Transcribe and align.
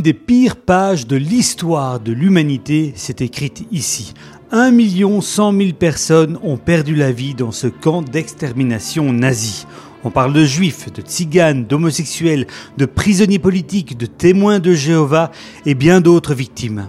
L'une 0.00 0.12
des 0.12 0.14
pires 0.14 0.56
pages 0.56 1.06
de 1.06 1.16
l'histoire 1.16 2.00
de 2.00 2.12
l'humanité 2.12 2.94
s'est 2.96 3.16
écrite 3.20 3.66
ici. 3.70 4.14
1 4.50 4.72
100 5.20 5.52
000 5.52 5.72
personnes 5.78 6.38
ont 6.42 6.56
perdu 6.56 6.94
la 6.94 7.12
vie 7.12 7.34
dans 7.34 7.52
ce 7.52 7.66
camp 7.66 8.00
d'extermination 8.00 9.12
nazi. 9.12 9.66
On 10.02 10.10
parle 10.10 10.32
de 10.32 10.42
juifs, 10.42 10.90
de 10.90 11.02
tziganes, 11.02 11.66
d'homosexuels, 11.66 12.46
de 12.78 12.86
prisonniers 12.86 13.38
politiques, 13.38 13.98
de 13.98 14.06
témoins 14.06 14.58
de 14.58 14.72
Jéhovah 14.72 15.32
et 15.66 15.74
bien 15.74 16.00
d'autres 16.00 16.32
victimes. 16.32 16.88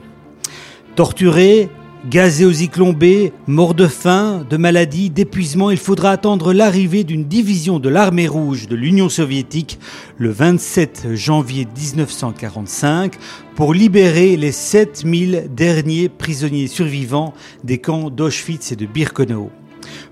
Torturés, 0.95 1.67
Gazés 2.09 2.45
aux 2.45 2.93
B, 2.93 3.29
morts 3.45 3.75
de 3.75 3.85
faim, 3.85 4.43
de 4.49 4.57
maladie, 4.57 5.11
d'épuisement, 5.11 5.69
il 5.69 5.77
faudra 5.77 6.09
attendre 6.09 6.51
l'arrivée 6.51 7.03
d'une 7.03 7.25
division 7.25 7.77
de 7.77 7.89
l'armée 7.89 8.27
rouge 8.27 8.67
de 8.67 8.75
l'Union 8.75 9.07
soviétique 9.07 9.77
le 10.17 10.31
27 10.31 11.09
janvier 11.13 11.67
1945 11.77 13.13
pour 13.55 13.75
libérer 13.75 14.35
les 14.35 14.51
7000 14.51 15.49
derniers 15.55 16.09
prisonniers 16.09 16.67
survivants 16.67 17.35
des 17.63 17.77
camps 17.77 18.09
d'Auschwitz 18.09 18.71
et 18.71 18.75
de 18.75 18.87
Birkenau. 18.87 19.51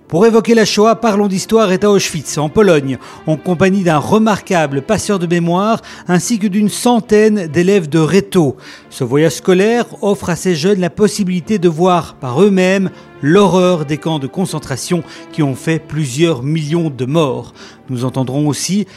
Pour 0.08 0.26
évoquer 0.26 0.56
la 0.56 0.66
Shoah, 0.66 0.96
Parlons 0.96 1.28
d'Histoire 1.28 1.72
est 1.72 1.84
à 1.84 1.92
Auschwitz, 1.92 2.40
en 2.40 2.50
Pologne, 2.50 2.98
en 3.28 3.38
compagnie 3.38 3.84
d'un 3.84 4.00
remarquable 4.00 4.82
passeur 4.82 5.20
de 5.20 5.28
mémoire 5.28 5.82
ainsi 6.08 6.40
que 6.40 6.48
d'une 6.48 6.70
centaine 6.70 7.46
d'élèves 7.46 7.90
de 7.90 8.00
Réto. 8.00 8.58
Ce 8.90 9.04
voyage 9.04 9.34
scolaire 9.34 9.86
offre 10.02 10.32
à 10.32 10.36
ces 10.36 10.56
jeunes 10.56 10.80
la 10.80 10.90
possibilité 10.90 11.60
de 11.60 11.70
voir 11.70 12.16
par 12.16 12.42
eux-mêmes 12.42 12.90
l'horreur 13.22 13.86
des 13.86 13.98
camps 13.98 14.18
de 14.18 14.26
concentration 14.26 15.04
qui 15.32 15.44
ont 15.44 15.56
fait 15.56 15.78
plusieurs 15.78 16.42
millions 16.42 16.90
de 16.90 17.06
morts. 17.06 17.54
Nous 17.90 18.04
entendrons 18.04 18.48
aussi 18.48 18.88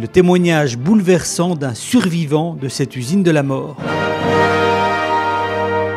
le 0.00 0.08
témoignage 0.08 0.78
bouleversant 0.78 1.54
d'un 1.54 1.74
survivant 1.74 2.54
de 2.54 2.68
cette 2.68 2.96
usine 2.96 3.22
de 3.22 3.30
la 3.30 3.42
mort. 3.42 3.76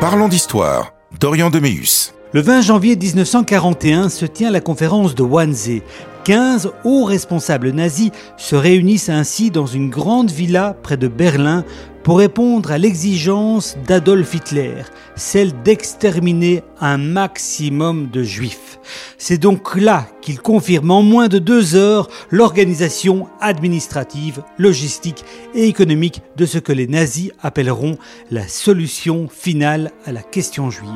Parlons 0.00 0.28
d'histoire, 0.28 0.92
Dorian 1.18 1.48
Deméus. 1.48 2.15
Le 2.32 2.40
20 2.40 2.60
janvier 2.60 2.96
1941 2.96 4.08
se 4.08 4.26
tient 4.26 4.50
la 4.50 4.60
conférence 4.60 5.14
de 5.14 5.22
Wannsee. 5.22 5.82
15 6.24 6.72
hauts 6.82 7.04
responsables 7.04 7.70
nazis 7.70 8.10
se 8.36 8.56
réunissent 8.56 9.10
ainsi 9.10 9.52
dans 9.52 9.66
une 9.66 9.90
grande 9.90 10.32
villa 10.32 10.76
près 10.82 10.96
de 10.96 11.06
Berlin 11.06 11.64
pour 12.02 12.18
répondre 12.18 12.72
à 12.72 12.78
l'exigence 12.78 13.76
d'Adolf 13.86 14.34
Hitler, 14.34 14.82
celle 15.14 15.52
d'exterminer 15.62 16.64
un 16.80 16.98
maximum 16.98 18.10
de 18.10 18.24
juifs. 18.24 18.80
C'est 19.18 19.38
donc 19.38 19.76
là 19.76 20.08
qu'il 20.20 20.40
confirme 20.40 20.90
en 20.90 21.02
moins 21.02 21.28
de 21.28 21.38
deux 21.38 21.76
heures 21.76 22.08
l'organisation 22.30 23.28
administrative, 23.40 24.42
logistique 24.58 25.24
et 25.54 25.68
économique 25.68 26.22
de 26.36 26.44
ce 26.44 26.58
que 26.58 26.72
les 26.72 26.88
nazis 26.88 27.30
appelleront 27.40 27.98
la 28.32 28.48
solution 28.48 29.28
finale 29.28 29.92
à 30.04 30.12
la 30.12 30.22
question 30.22 30.70
juive. 30.70 30.90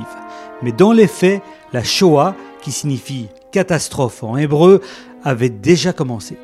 Mais 0.63 0.73
dans 0.73 0.93
les 0.93 1.07
faits, 1.07 1.43
la 1.73 1.83
Shoah, 1.83 2.35
qui 2.63 2.73
signifie 2.73 3.29
catastrophe 3.53 4.23
en 4.23 4.37
hébreu, 4.37 4.81
avait 5.25 5.49
déjà 5.49 5.93
commencé. 5.93 6.37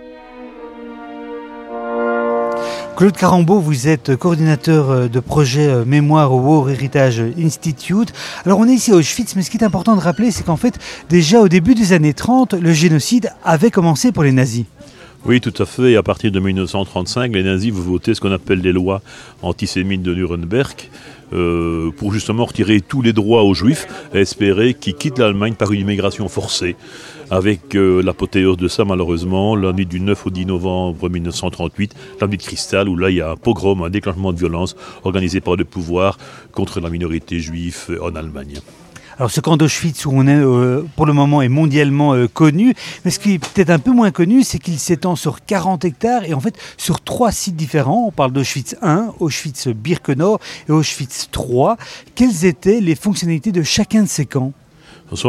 Claude 2.96 3.14
Carambeau, 3.14 3.60
vous 3.60 3.88
êtes 3.88 4.16
coordinateur 4.16 4.90
euh, 4.90 5.08
de 5.08 5.20
projet 5.20 5.68
euh, 5.68 5.84
Mémoire 5.84 6.32
au 6.32 6.40
War 6.40 6.70
Heritage 6.70 7.22
Institute. 7.38 8.10
Alors 8.46 8.58
on 8.58 8.66
est 8.66 8.72
ici 8.72 8.90
à 8.90 8.94
Auschwitz, 8.94 9.36
mais 9.36 9.42
ce 9.42 9.50
qui 9.50 9.58
est 9.58 9.64
important 9.64 9.96
de 9.96 10.00
rappeler, 10.00 10.30
c'est 10.30 10.44
qu'en 10.44 10.56
fait, 10.56 10.78
déjà 11.10 11.40
au 11.40 11.48
début 11.48 11.74
des 11.74 11.92
années 11.92 12.14
30, 12.14 12.54
le 12.54 12.72
génocide 12.72 13.30
avait 13.44 13.70
commencé 13.70 14.12
pour 14.12 14.22
les 14.22 14.32
nazis. 14.32 14.64
Oui, 15.26 15.42
tout 15.42 15.52
à 15.62 15.66
fait. 15.66 15.92
Et 15.92 15.96
à 15.96 16.02
partir 16.02 16.30
de 16.30 16.40
1935, 16.40 17.34
les 17.34 17.42
nazis 17.42 17.70
voter 17.70 18.14
ce 18.14 18.20
qu'on 18.20 18.32
appelle 18.32 18.60
les 18.60 18.72
lois 18.72 19.02
antisémites 19.42 20.02
de 20.02 20.14
Nuremberg. 20.14 20.88
Euh, 21.32 21.90
pour 21.90 22.12
justement 22.12 22.44
retirer 22.44 22.80
tous 22.80 23.02
les 23.02 23.12
droits 23.12 23.42
aux 23.42 23.52
juifs 23.52 23.88
espérer 24.14 24.74
qu'ils 24.74 24.94
quittent 24.94 25.18
l'Allemagne 25.18 25.54
par 25.54 25.72
une 25.72 25.80
immigration 25.80 26.28
forcée. 26.28 26.76
Avec 27.30 27.74
euh, 27.74 28.00
l'apothéose 28.00 28.56
de 28.56 28.68
ça, 28.68 28.84
malheureusement, 28.84 29.56
l'année 29.56 29.84
du 29.84 29.98
9 29.98 30.26
au 30.26 30.30
10 30.30 30.46
novembre 30.46 31.08
1938, 31.08 31.94
l'année 32.20 32.36
de 32.36 32.42
cristal, 32.42 32.88
où 32.88 32.96
là 32.96 33.10
il 33.10 33.16
y 33.16 33.20
a 33.20 33.30
un 33.30 33.36
pogrom, 33.36 33.82
un 33.82 33.90
déclenchement 33.90 34.32
de 34.32 34.38
violence 34.38 34.76
organisé 35.02 35.40
par 35.40 35.56
le 35.56 35.64
pouvoir 35.64 36.16
contre 36.52 36.80
la 36.80 36.90
minorité 36.90 37.40
juive 37.40 37.98
en 38.00 38.14
Allemagne. 38.14 38.60
Alors 39.18 39.30
ce 39.30 39.40
camp 39.40 39.56
d'Auschwitz 39.56 40.04
où 40.04 40.10
on 40.12 40.26
est 40.26 40.36
euh, 40.36 40.84
pour 40.94 41.06
le 41.06 41.14
moment 41.14 41.40
est 41.40 41.48
mondialement 41.48 42.12
euh, 42.12 42.28
connu, 42.28 42.74
mais 43.04 43.10
ce 43.10 43.18
qui 43.18 43.34
est 43.34 43.38
peut-être 43.38 43.70
un 43.70 43.78
peu 43.78 43.90
moins 43.90 44.10
connu, 44.10 44.42
c'est 44.42 44.58
qu'il 44.58 44.78
s'étend 44.78 45.16
sur 45.16 45.42
40 45.42 45.86
hectares 45.86 46.24
et 46.24 46.34
en 46.34 46.40
fait 46.40 46.54
sur 46.76 47.00
trois 47.00 47.32
sites 47.32 47.56
différents. 47.56 48.04
On 48.06 48.10
parle 48.10 48.32
d'Auschwitz 48.32 48.76
1, 48.82 49.14
Auschwitz-Birkenau 49.18 50.38
et 50.68 50.72
Auschwitz 50.72 51.28
3. 51.32 51.78
Quelles 52.14 52.44
étaient 52.44 52.82
les 52.82 52.94
fonctionnalités 52.94 53.52
de 53.52 53.62
chacun 53.62 54.02
de 54.02 54.08
ces 54.08 54.26
camps? 54.26 54.52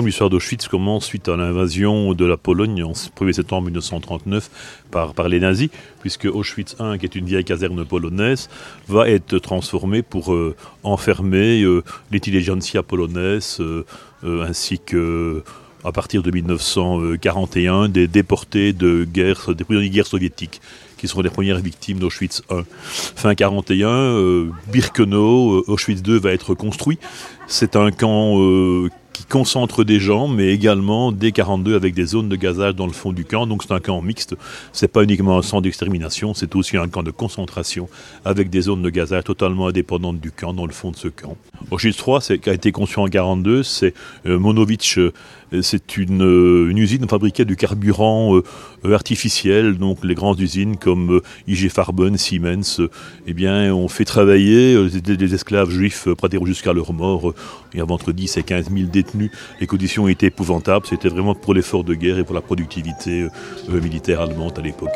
L'histoire 0.04 0.30
d'Auschwitz 0.30 0.68
commence 0.68 1.06
suite 1.06 1.30
à 1.30 1.38
l'invasion 1.38 2.14
de 2.14 2.26
la 2.26 2.38
Pologne 2.38 2.84
en 2.84 2.92
1er 2.92 3.34
septembre 3.34 3.66
1939 3.66 4.50
par, 4.92 5.30
les 5.30 5.40
nazis, 5.40 5.70
puisque 6.02 6.26
Auschwitz 6.26 6.76
I, 6.80 6.98
qui 6.98 7.06
est 7.06 7.16
une 7.16 7.26
vieille 7.26 7.44
caserne 7.44 7.86
polonaise, 7.86 8.50
va 8.88 9.10
être 9.10 9.38
transformée 9.40 10.02
pour 10.02 10.34
euh, 10.34 10.56
enfermer 10.84 11.62
euh, 11.62 11.84
l'intelligentsia 12.12 12.84
polonaise 12.84 13.58
euh, 13.60 13.84
ainsi 14.24 14.80
que 14.80 15.44
à 15.84 15.92
partir 15.92 16.24
de 16.24 16.32
1941 16.32 17.88
des 17.88 18.08
déportés 18.08 18.74
de 18.74 19.06
guerre, 19.06 19.54
des 19.54 19.64
prisonniers 19.64 19.90
de 19.90 19.94
guerre 19.94 20.08
soviétiques 20.08 20.60
qui 20.98 21.08
seront 21.08 21.22
les 21.22 21.30
premières 21.30 21.60
victimes 21.60 22.00
d'Auschwitz 22.00 22.42
I. 22.50 22.64
Fin 22.92 23.36
41, 23.36 24.48
Birkenau, 24.72 25.64
Auschwitz 25.68 26.02
II 26.06 26.20
va 26.20 26.32
être 26.34 26.56
construit. 26.56 26.98
C'est 27.48 27.76
un 27.76 27.92
camp 27.92 28.36
qui 29.18 29.26
concentre 29.26 29.84
des 29.84 30.00
gens, 30.00 30.28
mais 30.28 30.54
également 30.54 31.12
des 31.12 31.32
42 31.32 31.76
avec 31.76 31.96
des 31.96 32.06
zones 32.06 32.30
de 32.30 32.36
gazage 32.36 32.76
dans 32.76 32.86
le 32.86 32.94
fond 32.94 33.12
du 33.12 33.26
camp. 33.26 33.48
Donc 33.48 33.64
c'est 33.64 33.74
un 33.74 33.80
camp 33.80 34.00
mixte. 34.00 34.36
C'est 34.74 34.88
pas 34.88 35.02
uniquement 35.02 35.40
un 35.40 35.42
centre 35.42 35.64
d'extermination, 35.64 36.36
c'est 36.36 36.56
aussi 36.56 36.78
un 36.78 36.88
camp 36.88 37.02
de 37.02 37.10
concentration 37.10 37.90
avec 38.26 38.52
des 38.52 38.62
zones 38.62 38.84
de 38.84 38.92
gazage 38.92 39.24
totalement 39.24 39.68
indépendantes 39.70 40.20
du 40.20 40.32
camp 40.32 40.54
dans 40.54 40.68
le 40.68 40.72
fond 40.72 40.92
de 40.92 40.98
ce 40.98 41.08
camp. 41.08 41.36
Auschwitz 41.72 41.98
3, 41.98 42.22
qui 42.22 42.48
a 42.48 42.54
été 42.54 42.72
conçu 42.72 43.00
en 43.00 43.08
42, 43.08 43.64
c'est 43.64 43.96
euh, 44.28 44.38
Monovitch 44.38 45.00
euh, 45.54 45.62
c'est 45.62 45.98
une, 45.98 46.24
euh, 46.24 46.70
une, 46.70 46.78
usine 46.78 47.08
fabriquée 47.08 47.46
du 47.46 47.56
carburant 47.56 48.36
euh, 48.36 48.94
artificiel, 48.94 49.78
donc 49.78 50.00
les 50.04 50.16
grandes 50.16 50.40
usines 50.40 50.78
comme 50.78 51.18
euh, 51.18 51.22
IG 51.48 51.70
Farben, 51.70 52.18
Siemens, 52.18 52.82
eh 53.26 53.34
bien, 53.34 53.74
ont 53.74 53.88
fait 53.88 54.06
travailler 54.06 54.90
des, 54.90 55.34
esclaves 55.34 55.70
juifs 55.70 56.08
pratiquement 56.18 56.46
jusqu'à 56.46 56.74
leur 56.74 56.94
mort. 56.94 57.34
Il 57.74 57.80
y 57.80 57.82
a 57.82 57.86
entre 57.86 58.12
10 58.12 58.38
et 58.38 58.44
15 58.44 58.70
000 58.72 58.90
détenus. 58.90 59.07
Les 59.60 59.68
conditions 59.68 60.08
étaient 60.08 60.28
épouvantables. 60.28 60.86
C'était 60.88 61.10
vraiment 61.10 61.36
pour 61.36 61.54
l'effort 61.54 61.84
de 61.84 61.94
guerre 61.94 62.20
et 62.20 62.24
pour 62.24 62.36
la 62.36 62.42
productivité 62.42 63.28
militaire 63.70 64.22
allemande 64.22 64.58
à 64.58 64.62
l'époque. 64.62 64.96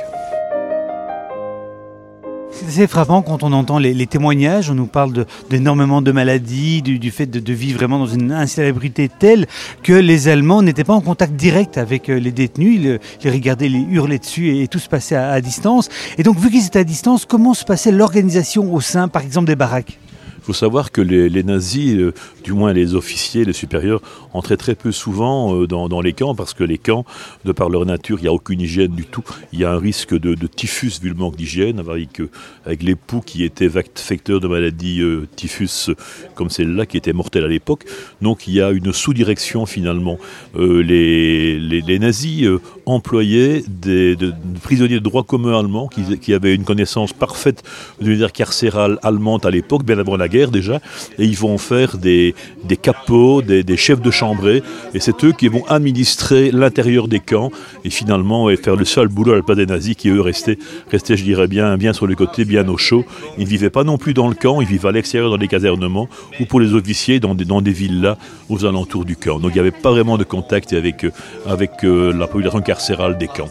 C'est 2.52 2.88
frappant 2.88 3.22
quand 3.22 3.44
on 3.44 3.54
entend 3.54 3.80
les, 3.80 4.08
témoignages, 4.08 4.70
on 4.70 4.76
nous 4.76 4.86
parle 4.86 5.26
d'énormément 5.50 6.02
de, 6.02 6.12
maladies, 6.12 6.82
du, 6.82 7.12
fait 7.12 7.26
de, 7.26 7.54
vivre 7.54 7.78
vraiment 7.78 8.00
dans 8.00 8.08
une 8.08 8.32
insalubrité 8.32 9.10
telle 9.10 9.48
que 9.84 9.94
les 9.94 10.28
Allemands 10.28 10.62
n'étaient 10.62 10.84
pas 10.84 10.94
en 10.94 11.02
contact 11.02 11.34
direct 11.34 11.78
avec 11.78 12.10
euh, 12.10 12.20
les 12.20 12.32
détenus, 12.32 13.00
ils, 13.24 13.30
regardaient 13.30 13.70
les 13.70 13.80
hurler 13.80 14.20
dessus 14.20 14.58
et, 14.58 14.68
tout 14.68 14.80
se 14.80 14.90
passait 14.90 15.16
à, 15.16 15.31
à 15.31 15.42
distance. 15.42 15.90
Et 16.18 16.24
donc 16.24 16.38
vu 16.38 16.50
qu'ils 16.50 16.66
étaient 16.66 16.80
à 16.80 16.84
distance, 16.84 17.25
comment 17.25 17.54
se 17.54 17.66
passait 17.66 17.92
l'organisation 17.92 18.74
au 18.74 18.81
sein 18.81 19.07
par 19.07 19.24
exemple 19.24 19.48
des 19.48 19.56
baraques? 19.56 19.98
Il 20.42 20.46
faut 20.46 20.54
savoir 20.54 20.92
que 20.92 21.02
les, 21.02 21.44
nazis, 21.44 21.94
euh, 21.94 22.14
du 22.44 22.54
moins 22.54 22.74
les 22.74 22.96
officiers, 22.96 23.46
les 23.46 23.54
supérieurs, 23.54 24.02
entraient 24.34 24.58
très 24.58 24.76
peu 24.76 24.92
souvent 24.92 25.56
euh, 25.56 25.68
dans, 25.68 26.02
les 26.02 26.14
camps 26.14 26.36
parce 26.36 26.54
que 26.54 26.64
les 26.64 26.78
camps, 26.78 27.06
de 27.46 27.52
par 27.52 27.70
leur 27.70 27.86
nature, 27.86 28.18
il 28.20 28.24
n'y 28.24 28.28
a 28.28 28.34
aucune 28.34 28.62
hygiène 28.62 28.92
du 28.92 29.06
tout. 29.06 29.24
Il 29.54 29.60
y 29.60 29.66
a 29.66 29.72
un 29.72 29.80
risque 29.80 30.18
de, 30.18 30.36
typhus 30.48 31.00
vu 31.02 31.10
le 31.10 31.16
manque 31.16 31.36
d'hygiène, 31.36 31.80
avec, 31.80 32.22
euh, 32.22 32.30
avec 32.66 32.84
l'époux 32.84 33.22
qui 33.22 33.44
était 33.44 33.68
vecteur 33.68 34.40
de 34.40 34.48
maladies 34.48 35.02
typhus 35.36 35.92
comme 36.36 36.50
celle-là, 36.50 36.86
qui 36.86 36.98
était 36.98 37.14
mortelle 37.14 37.44
à 37.44 37.48
l'époque. 37.48 37.86
Donc 38.22 38.48
il 38.48 38.54
y 38.54 38.62
a 38.62 38.72
une 38.72 38.92
sous-direction 38.94 39.66
finalement. 39.66 40.18
les, 40.58 41.60
les, 41.60 42.00
nazis 42.00 42.48
employaient 42.86 43.64
des, 43.68 44.18
prisonniers 44.64 44.96
de 44.96 45.04
droit 45.04 45.24
commun 45.24 45.60
allemands 45.60 45.88
qui, 45.88 46.34
avaient 46.34 46.56
une 46.56 46.64
connaissance 46.64 47.14
parfaite 47.14 47.64
de 48.00 48.06
l'univers 48.06 48.32
carcéral 48.32 49.00
allemande 49.04 49.46
à 49.46 49.52
l'époque, 49.52 49.84
bien 49.84 50.00
avant 50.00 50.18
la 50.18 50.28
guerre 50.28 50.52
déjà, 50.52 50.82
et 51.18 51.26
ils 51.26 51.38
vont 51.38 51.58
faire 51.58 51.98
des, 51.98 52.31
des 52.63 52.78
capots, 52.78 53.42
des, 53.42 53.78
chefs 53.78 54.01
de 54.01 54.12
chambrée, 54.12 54.63
et 54.94 55.00
c'est 55.00 55.24
eux 55.24 55.31
qui 55.31 55.48
vont 55.48 55.66
administrer 55.68 56.51
l'intérieur 56.51 57.07
des 57.07 57.19
camps, 57.19 57.51
et 57.83 57.89
finalement 57.89 58.48
faire 58.57 58.75
le 58.75 58.86
seul 58.86 59.07
boulot 59.07 59.33
à 59.33 59.36
la 59.36 59.42
place 59.42 59.57
des 59.57 59.66
nazis 59.66 59.95
qui 59.95 60.10
eux 60.10 60.22
restaient, 60.22 60.57
restaient 60.92 61.18
je 61.18 61.24
dirais 61.24 61.48
bien, 61.48 61.78
bien 61.78 61.94
sur 61.94 62.07
le 62.07 62.16
côté, 62.16 62.45
bien 62.45 62.68
au 62.68 62.78
chaud. 62.78 63.06
Ils 63.38 63.44
ne 63.44 63.50
vivaient 63.50 63.69
pas 63.69 63.83
non 63.83 63.98
plus 63.98 64.13
dans 64.13 64.28
le 64.28 64.36
camp, 64.36 64.62
ils 64.62 64.68
vivaient 64.68 64.89
à 64.89 64.92
l'extérieur 64.92 65.30
dans 65.30 65.38
des 65.38 65.48
casernements, 65.48 66.10
ou 66.39 66.45
pour 66.45 66.60
les 66.60 66.74
officiers 66.74 67.19
dans 67.19 67.36
des, 67.36 67.45
dans 67.45 67.62
des 67.62 67.72
villas 67.72 68.18
aux 68.50 68.66
alentours 68.66 69.06
du 69.06 69.16
camp. 69.16 69.39
Donc 69.39 69.51
il 69.51 69.56
n'y 69.56 69.60
avait 69.60 69.72
pas 69.72 69.92
vraiment 69.92 70.18
de 70.18 70.24
contact 70.24 70.74
avec, 70.74 71.06
avec 71.45 71.83
euh, 71.83 72.13
la 72.13 72.28
population 72.28 72.62
carcérale 72.62 73.18
des 73.18 73.28
camps. 73.28 73.50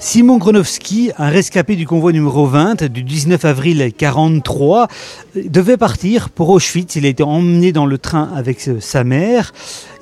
Simon 0.00 0.38
Gronowski, 0.38 1.10
un 1.18 1.28
rescapé 1.28 1.74
du 1.74 1.84
convoi 1.84 2.12
numéro 2.12 2.46
20 2.46 2.84
du 2.84 3.02
19 3.02 3.44
avril 3.44 3.92
43, 3.98 4.86
devait 5.34 5.76
partir 5.76 6.30
pour 6.30 6.50
Auschwitz. 6.50 6.94
Il 6.94 7.04
a 7.04 7.08
été 7.08 7.24
emmené 7.24 7.72
dans 7.72 7.84
le 7.84 7.98
train 7.98 8.30
avec 8.32 8.60
sa 8.78 9.02
mère. 9.02 9.52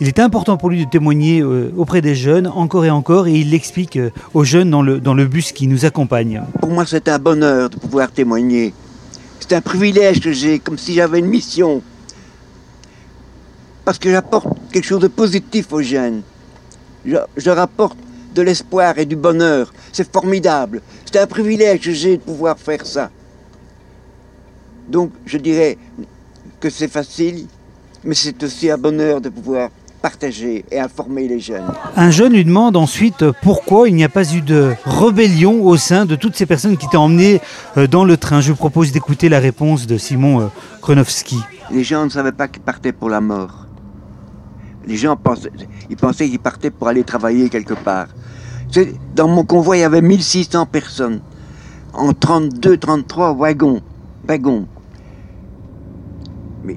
Il 0.00 0.06
est 0.06 0.18
important 0.18 0.58
pour 0.58 0.68
lui 0.68 0.84
de 0.84 0.90
témoigner 0.90 1.40
euh, 1.40 1.72
auprès 1.78 2.02
des 2.02 2.14
jeunes 2.14 2.46
encore 2.46 2.84
et 2.84 2.90
encore 2.90 3.26
et 3.26 3.36
il 3.36 3.52
l'explique 3.52 3.96
euh, 3.96 4.10
aux 4.34 4.44
jeunes 4.44 4.68
dans 4.68 4.82
le, 4.82 5.24
bus 5.24 5.52
qui 5.52 5.66
nous 5.66 5.86
accompagne. 5.86 6.42
Pour 6.60 6.70
moi, 6.70 6.84
c'est 6.84 7.08
un 7.08 7.18
bonheur 7.18 7.70
de 7.70 7.76
pouvoir 7.76 8.10
témoigner. 8.10 8.74
C'est 9.40 9.54
un 9.54 9.62
privilège 9.62 10.20
que 10.20 10.30
j'ai, 10.30 10.58
comme 10.58 10.76
si 10.76 10.92
j'avais 10.92 11.20
une 11.20 11.26
mission. 11.26 11.80
Parce 13.86 13.98
que 13.98 14.10
j'apporte 14.10 14.48
quelque 14.70 14.84
chose 14.84 15.00
de 15.00 15.08
positif 15.08 15.72
aux 15.72 15.80
jeunes. 15.80 16.20
Je, 17.06 17.16
je 17.38 17.48
rapporte 17.48 17.96
de 18.36 18.42
l'espoir 18.42 18.98
et 18.98 19.06
du 19.06 19.16
bonheur. 19.16 19.72
C'est 19.92 20.10
formidable. 20.12 20.82
C'est 21.06 21.18
un 21.18 21.26
privilège 21.26 21.80
que 21.80 21.92
j'ai 21.92 22.18
de 22.18 22.22
pouvoir 22.22 22.56
faire 22.58 22.84
ça. 22.86 23.10
Donc 24.88 25.10
je 25.24 25.38
dirais 25.38 25.78
que 26.60 26.70
c'est 26.70 26.92
facile, 26.98 27.46
mais 28.04 28.14
c'est 28.14 28.40
aussi 28.42 28.70
un 28.70 28.78
bonheur 28.78 29.20
de 29.20 29.30
pouvoir 29.30 29.70
partager 30.02 30.64
et 30.70 30.78
informer 30.78 31.26
les 31.26 31.40
jeunes. 31.40 31.72
Un 31.96 32.10
jeune 32.10 32.34
lui 32.34 32.44
demande 32.44 32.76
ensuite 32.76 33.24
pourquoi 33.42 33.88
il 33.88 33.94
n'y 33.96 34.04
a 34.04 34.08
pas 34.08 34.30
eu 34.34 34.42
de 34.42 34.74
rébellion 34.84 35.64
au 35.64 35.76
sein 35.76 36.04
de 36.04 36.14
toutes 36.14 36.36
ces 36.36 36.46
personnes 36.46 36.76
qui 36.76 36.86
étaient 36.86 36.96
emmenées 36.96 37.40
euh, 37.76 37.88
dans 37.88 38.04
le 38.04 38.16
train. 38.16 38.40
Je 38.40 38.52
vous 38.52 38.56
propose 38.56 38.92
d'écouter 38.92 39.28
la 39.28 39.40
réponse 39.40 39.86
de 39.86 39.96
Simon 39.96 40.42
euh, 40.42 40.46
Kronowski. 40.82 41.40
Les 41.72 41.82
gens 41.82 42.04
ne 42.04 42.10
savaient 42.10 42.32
pas 42.32 42.46
qu'ils 42.46 42.62
partaient 42.62 42.92
pour 42.92 43.08
la 43.08 43.20
mort. 43.20 43.65
Les 44.86 44.96
gens 44.96 45.16
pensaient, 45.16 45.50
ils 45.90 45.96
pensaient 45.96 46.28
qu'ils 46.28 46.38
partaient 46.38 46.70
pour 46.70 46.86
aller 46.88 47.02
travailler 47.02 47.48
quelque 47.48 47.74
part. 47.74 48.06
Dans 49.14 49.28
mon 49.28 49.44
convoi, 49.44 49.76
il 49.76 49.80
y 49.80 49.84
avait 49.84 50.02
1600 50.02 50.66
personnes. 50.66 51.20
En 51.92 52.12
32, 52.12 52.76
33 52.76 53.34
wagons. 53.34 53.80
wagons. 54.28 54.66
Mais 56.62 56.76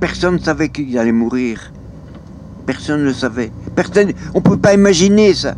personne 0.00 0.34
ne 0.34 0.38
savait 0.38 0.68
qu'ils 0.68 0.96
allaient 0.98 1.12
mourir. 1.12 1.72
Personne 2.66 3.00
ne 3.00 3.06
le 3.06 3.14
savait. 3.14 3.50
Personne, 3.74 4.12
on 4.34 4.38
ne 4.38 4.44
peut 4.44 4.58
pas 4.58 4.74
imaginer 4.74 5.34
ça. 5.34 5.54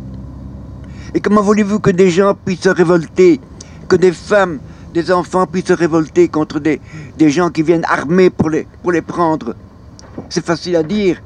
Et 1.13 1.19
comment 1.19 1.41
voulez-vous 1.41 1.79
que 1.79 1.91
des 1.91 2.09
gens 2.09 2.33
puissent 2.33 2.61
se 2.61 2.69
révolter, 2.69 3.39
que 3.87 3.95
des 3.95 4.13
femmes, 4.13 4.59
des 4.93 5.11
enfants 5.11 5.45
puissent 5.45 5.67
se 5.67 5.73
révolter 5.73 6.27
contre 6.27 6.59
des, 6.59 6.79
gens 7.29 7.49
qui 7.49 7.61
viennent 7.61 7.85
armés 7.87 8.31
pour 8.31 8.49
les 8.49 9.01
prendre? 9.01 9.55
C'est 10.29 10.45
facile 10.45 10.75
à 10.75 10.83
dire. 10.83 11.21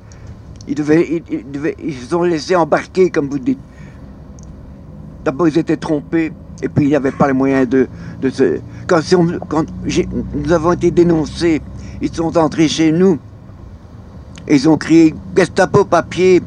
Ils, 0.68 0.76
devaient, 0.76 1.24
ils, 1.30 1.44
ils 1.84 1.94
se 1.94 2.10
sont 2.10 2.24
laissés 2.24 2.56
embarquer, 2.56 3.10
comme 3.10 3.30
vous 3.30 3.40
dites. 3.40 3.60
D'abord, 5.24 5.48
ils 5.48 5.58
étaient 5.58 5.78
trompés, 5.78 6.32
et 6.62 6.70
puis 6.70 6.86
il 6.86 6.88
n'y 6.90 6.96
avait 6.96 7.12
pas 7.12 7.28
les 7.28 7.34
moyens 7.34 7.68
de, 7.68 7.88
se. 8.30 8.60
Quand, 8.88 9.02
quand 9.48 9.66
nous 10.34 10.52
avons 10.52 10.74
été 10.74 10.92
dénoncés, 10.92 11.62
ils 12.02 12.14
sont 12.14 12.38
entrés 12.38 12.68
chez 12.68 12.92
nous. 12.92 13.18
Et 14.48 14.56
ils 14.56 14.70
ont 14.70 14.78
crié 14.78 15.14
Gestapo 15.36 15.84
papier. 15.84 16.42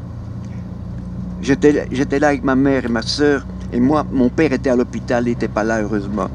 J'étais 1.41 2.19
là 2.19 2.27
avec 2.27 2.43
ma 2.43 2.55
mère 2.55 2.85
et 2.85 2.89
ma 2.89 3.01
soeur, 3.01 3.45
et 3.73 3.79
moi, 3.79 4.05
mon 4.11 4.29
père 4.29 4.53
était 4.53 4.69
à 4.69 4.75
l'hôpital, 4.75 5.23
il 5.25 5.31
n'était 5.31 5.47
pas 5.47 5.63
là, 5.63 5.81
heureusement. 5.81 6.29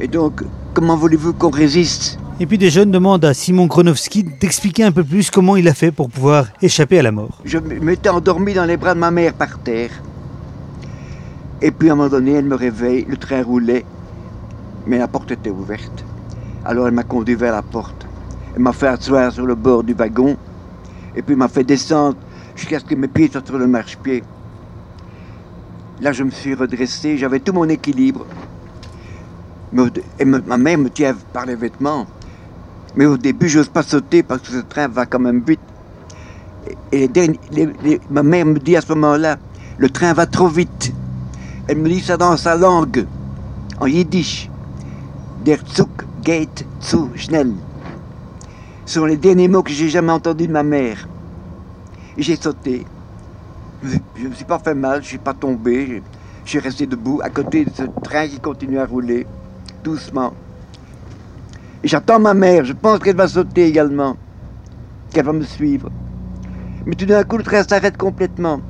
Et 0.00 0.08
donc, 0.08 0.42
comment 0.72 0.96
voulez-vous 0.96 1.34
qu'on 1.34 1.50
résiste? 1.50 2.18
Et 2.38 2.46
puis 2.46 2.58
des 2.58 2.70
jeunes 2.70 2.90
demandent 2.90 3.24
à 3.24 3.32
Simon 3.32 3.66
Kronowski 3.68 4.22
d'expliquer 4.22 4.84
un 4.84 4.92
peu 4.92 5.02
plus 5.02 5.30
comment 5.30 5.56
il 5.56 5.66
a 5.68 5.74
fait 5.74 5.90
pour 5.90 6.10
pouvoir 6.10 6.46
échapper 6.60 6.98
à 6.98 7.02
la 7.02 7.12
mort. 7.12 7.40
Je 7.44 7.58
m'étais 7.58 8.08
endormi 8.08 8.52
dans 8.52 8.64
les 8.64 8.76
bras 8.76 8.94
de 8.94 9.00
ma 9.00 9.10
mère 9.10 9.32
par 9.34 9.58
terre. 9.58 9.90
Et 11.62 11.70
puis 11.70 11.88
à 11.88 11.92
un 11.92 11.96
moment 11.96 12.10
donné, 12.10 12.32
elle 12.32 12.44
me 12.44 12.54
réveille, 12.54 13.06
le 13.08 13.16
train 13.16 13.42
roulait, 13.42 13.84
mais 14.86 14.98
la 14.98 15.08
porte 15.08 15.30
était 15.30 15.50
ouverte. 15.50 16.04
Alors 16.64 16.86
elle 16.88 16.94
m'a 16.94 17.04
conduit 17.04 17.34
vers 17.34 17.52
la 17.52 17.62
porte. 17.62 18.06
Elle 18.54 18.62
m'a 18.62 18.72
fait 18.72 18.88
asseoir 18.88 19.32
sur 19.32 19.46
le 19.46 19.54
bord 19.54 19.82
du 19.82 19.94
wagon, 19.94 20.36
et 21.14 21.22
puis 21.22 21.34
m'a 21.34 21.48
fait 21.48 21.64
descendre 21.64 22.16
jusqu'à 22.54 22.80
ce 22.80 22.84
que 22.84 22.94
mes 22.94 23.08
pieds 23.08 23.30
soient 23.30 23.42
sur 23.44 23.56
le 23.56 23.66
marchepied. 23.66 24.22
Là, 26.00 26.12
je 26.12 26.24
me 26.24 26.30
suis 26.30 26.54
redressé, 26.54 27.16
j'avais 27.16 27.40
tout 27.40 27.54
mon 27.54 27.68
équilibre. 27.70 28.26
Et 30.18 30.24
ma 30.24 30.58
mère 30.58 30.78
me 30.78 30.90
tient 30.90 31.14
par 31.32 31.46
les 31.46 31.54
vêtements. 31.54 32.06
Mais 32.96 33.04
au 33.06 33.16
début, 33.16 33.48
je 33.48 33.58
n'ose 33.58 33.68
pas 33.68 33.82
sauter 33.82 34.22
parce 34.22 34.40
que 34.42 34.48
ce 34.48 34.58
train 34.58 34.88
va 34.88 35.06
quand 35.06 35.18
même 35.18 35.42
vite. 35.46 35.60
Et 36.92 37.10
ma 38.10 38.22
mère 38.22 38.46
me 38.46 38.58
dit 38.58 38.76
à 38.76 38.80
ce 38.80 38.92
moment-là, 38.94 39.36
le 39.78 39.90
train 39.90 40.12
va 40.14 40.26
trop 40.26 40.48
vite. 40.48 40.92
Elle 41.68 41.78
me 41.78 41.88
dit 41.88 42.00
ça 42.00 42.16
dans 42.16 42.36
sa 42.36 42.56
langue, 42.56 43.06
en 43.80 43.86
yiddish. 43.86 44.48
Der 45.44 45.58
Zug 45.66 45.88
geht 46.22 46.64
zu 46.80 47.10
schnell. 47.14 47.52
Ce 48.84 48.94
sont 48.94 49.04
les 49.04 49.16
derniers 49.16 49.48
mots 49.48 49.62
que 49.62 49.70
j'ai 49.70 49.88
jamais 49.88 50.12
entendus 50.12 50.46
de 50.46 50.52
ma 50.52 50.62
mère. 50.62 51.06
J'ai 52.16 52.36
sauté. 52.36 52.86
Je 53.84 54.24
ne 54.24 54.28
me 54.28 54.34
suis 54.34 54.44
pas 54.44 54.58
fait 54.58 54.74
mal, 54.74 55.00
je 55.00 55.06
ne 55.06 55.08
suis 55.10 55.18
pas 55.18 55.34
tombé. 55.34 56.02
Je 56.44 56.50
suis 56.50 56.58
resté 56.58 56.86
debout 56.86 57.20
à 57.22 57.30
côté 57.30 57.64
de 57.64 57.70
ce 57.70 57.82
train 58.02 58.26
qui 58.26 58.40
continue 58.40 58.78
à 58.78 58.86
rouler, 58.86 59.26
doucement. 59.84 60.32
J'attends 61.84 62.18
ma 62.18 62.34
mère, 62.34 62.64
je 62.64 62.72
pense 62.72 62.98
qu'elle 63.00 63.16
va 63.16 63.28
sauter 63.28 63.66
également, 63.66 64.16
qu'elle 65.12 65.26
va 65.26 65.32
me 65.32 65.42
suivre. 65.42 65.90
Mais 66.86 66.94
tout 66.94 67.04
d'un 67.04 67.22
coup, 67.22 67.36
le 67.36 67.42
train 67.44 67.62
s'arrête 67.62 67.96
complètement. 67.96 68.60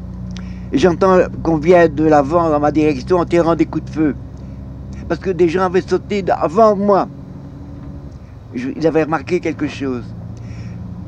Et 0.72 0.78
j'entends 0.78 1.18
qu'on 1.42 1.58
vient 1.58 1.88
de 1.88 2.04
l'avant 2.04 2.50
dans 2.50 2.58
ma 2.58 2.72
direction 2.72 3.18
en 3.18 3.24
tirant 3.24 3.54
des 3.54 3.66
coups 3.66 3.84
de 3.84 3.90
feu. 3.90 4.14
Parce 5.08 5.20
que 5.20 5.30
des 5.30 5.48
gens 5.48 5.62
avaient 5.62 5.82
sauté 5.82 6.24
avant 6.28 6.74
moi. 6.74 7.08
Ils 8.54 8.86
avaient 8.86 9.04
remarqué 9.04 9.38
quelque 9.38 9.68
chose. 9.68 10.04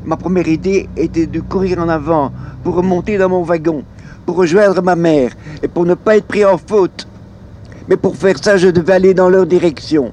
Ma 0.05 0.17
première 0.17 0.49
idée 0.49 0.89
était 0.97 1.27
de 1.27 1.41
courir 1.41 1.81
en 1.81 1.89
avant 1.89 2.31
pour 2.63 2.77
remonter 2.77 3.19
dans 3.19 3.29
mon 3.29 3.43
wagon, 3.43 3.83
pour 4.25 4.37
rejoindre 4.37 4.83
ma 4.83 4.95
mère 4.95 5.33
et 5.63 5.69
pour 5.69 5.85
ne 5.85 5.95
pas 5.95 6.17
être 6.17 6.29
pris 6.29 6.45
en 6.45 6.59
faute. 6.59 7.09
Mais 7.89 7.97
pour 7.97 8.17
faire 8.17 8.39
ça, 8.39 8.57
je 8.57 8.69
devais 8.69 8.93
aller 8.93 9.15
dans 9.15 9.29
leur 9.29 9.47
direction. 9.47 10.13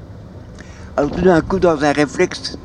Alors 0.98 1.12
tout 1.12 1.22
d'un 1.22 1.42
coup, 1.42 1.60
dans 1.60 1.84
un 1.84 1.92
réflexe 1.92 2.58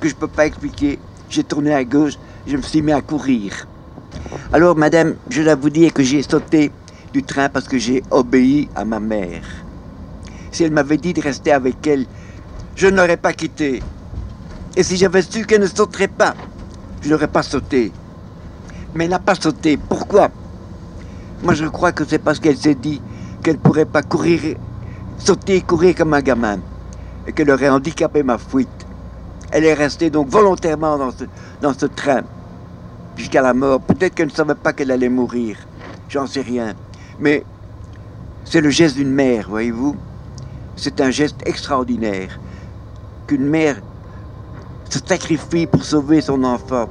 que 0.00 0.08
je 0.08 0.14
ne 0.14 0.18
peux 0.18 0.26
pas 0.26 0.46
expliquer, 0.46 0.98
j'ai 1.30 1.44
tourné 1.44 1.72
à 1.72 1.84
gauche, 1.84 2.14
je 2.44 2.56
me 2.56 2.62
suis 2.62 2.82
mis 2.82 2.90
à 2.90 3.00
courir. 3.00 3.68
Alors, 4.52 4.74
madame, 4.74 5.14
je 5.30 5.42
dois 5.42 5.54
vous 5.54 5.70
dire 5.70 5.92
que 5.92 6.02
j'ai 6.02 6.22
sauté 6.22 6.72
du 7.12 7.22
train 7.22 7.48
parce 7.48 7.68
que 7.68 7.78
j'ai 7.78 8.02
obéi 8.10 8.68
à 8.74 8.84
ma 8.84 8.98
mère. 8.98 9.44
Si 10.50 10.64
elle 10.64 10.72
m'avait 10.72 10.96
dit 10.96 11.12
de 11.12 11.20
rester 11.20 11.52
avec 11.52 11.86
elle, 11.86 12.06
je 12.74 12.88
n'aurais 12.88 13.16
pas 13.16 13.32
quitté. 13.32 13.84
Et 14.76 14.82
si 14.82 14.96
j'avais 14.96 15.22
su 15.22 15.46
qu'elle 15.46 15.60
ne 15.60 15.66
sauterait 15.66 16.08
pas, 16.08 16.34
je 17.02 17.10
n'aurais 17.10 17.28
pas 17.28 17.44
sauté. 17.44 17.92
Mais 18.96 19.04
elle 19.04 19.10
n'a 19.10 19.20
pas 19.20 19.36
sauté. 19.36 19.76
Pourquoi? 19.76 20.30
Moi, 21.44 21.54
je 21.54 21.66
crois 21.66 21.92
que 21.92 22.04
c'est 22.04 22.18
parce 22.18 22.40
qu'elle 22.40 22.56
s'est 22.56 22.74
dit 22.74 23.00
qu'elle 23.44 23.56
ne 23.56 23.60
pourrait 23.60 23.84
pas 23.84 24.02
courir, 24.02 24.56
sauter 25.18 25.56
et 25.56 25.62
courir 25.62 25.94
comme 25.94 26.14
un 26.14 26.20
gamin. 26.20 26.58
Et 27.26 27.32
qu'elle 27.32 27.50
aurait 27.50 27.68
handicapé 27.68 28.22
ma 28.22 28.38
fuite. 28.38 28.68
Elle 29.50 29.64
est 29.64 29.74
restée 29.74 30.10
donc 30.10 30.28
volontairement 30.28 30.98
dans 30.98 31.10
ce, 31.10 31.24
dans 31.60 31.72
ce 31.72 31.86
train 31.86 32.22
jusqu'à 33.16 33.42
la 33.42 33.54
mort. 33.54 33.80
Peut-être 33.80 34.14
qu'elle 34.14 34.28
ne 34.28 34.32
savait 34.32 34.54
pas 34.54 34.72
qu'elle 34.72 34.90
allait 34.90 35.08
mourir. 35.08 35.56
J'en 36.08 36.26
sais 36.26 36.42
rien. 36.42 36.74
Mais 37.18 37.44
c'est 38.44 38.60
le 38.60 38.70
geste 38.70 38.96
d'une 38.96 39.10
mère, 39.10 39.48
voyez-vous. 39.48 39.96
C'est 40.76 41.00
un 41.00 41.10
geste 41.10 41.36
extraordinaire. 41.46 42.38
Qu'une 43.26 43.46
mère 43.46 43.76
se 44.88 45.00
sacrifie 45.04 45.66
pour 45.66 45.84
sauver 45.84 46.20
son 46.20 46.44
enfant. 46.44 46.88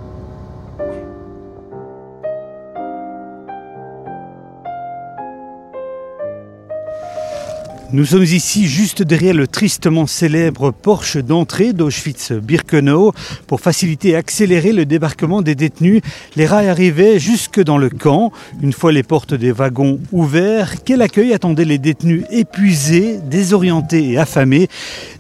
Nous 7.96 8.04
sommes 8.04 8.24
ici 8.24 8.68
juste 8.68 9.04
derrière 9.04 9.34
le 9.34 9.48
tristement 9.48 10.06
célèbre 10.06 10.72
porche 10.72 11.16
d'entrée 11.16 11.72
d'Auschwitz-Birkenau 11.72 13.14
pour 13.48 13.62
faciliter 13.62 14.10
et 14.10 14.16
accélérer 14.18 14.74
le 14.74 14.86
débarquement 14.86 15.42
des 15.42 15.56
détenus. 15.56 16.02
Les 16.36 16.46
rails 16.46 16.68
arrivaient 16.68 17.20
jusque 17.20 17.62
dans 17.62 17.78
le 17.78 17.90
camp. 17.90 18.34
Une 18.62 18.74
fois 18.74 18.92
les 18.92 19.02
portes 19.02 19.34
des 19.34 19.54
wagons 19.54 20.02
ouvertes, 20.12 20.82
quel 20.84 21.02
accueil 21.02 21.34
attendait 21.34 21.64
les 21.64 21.78
détenus 21.78 22.26
épuisés, 22.32 23.18
désorientés 23.30 24.12
et 24.12 24.18
affamés? 24.18 24.68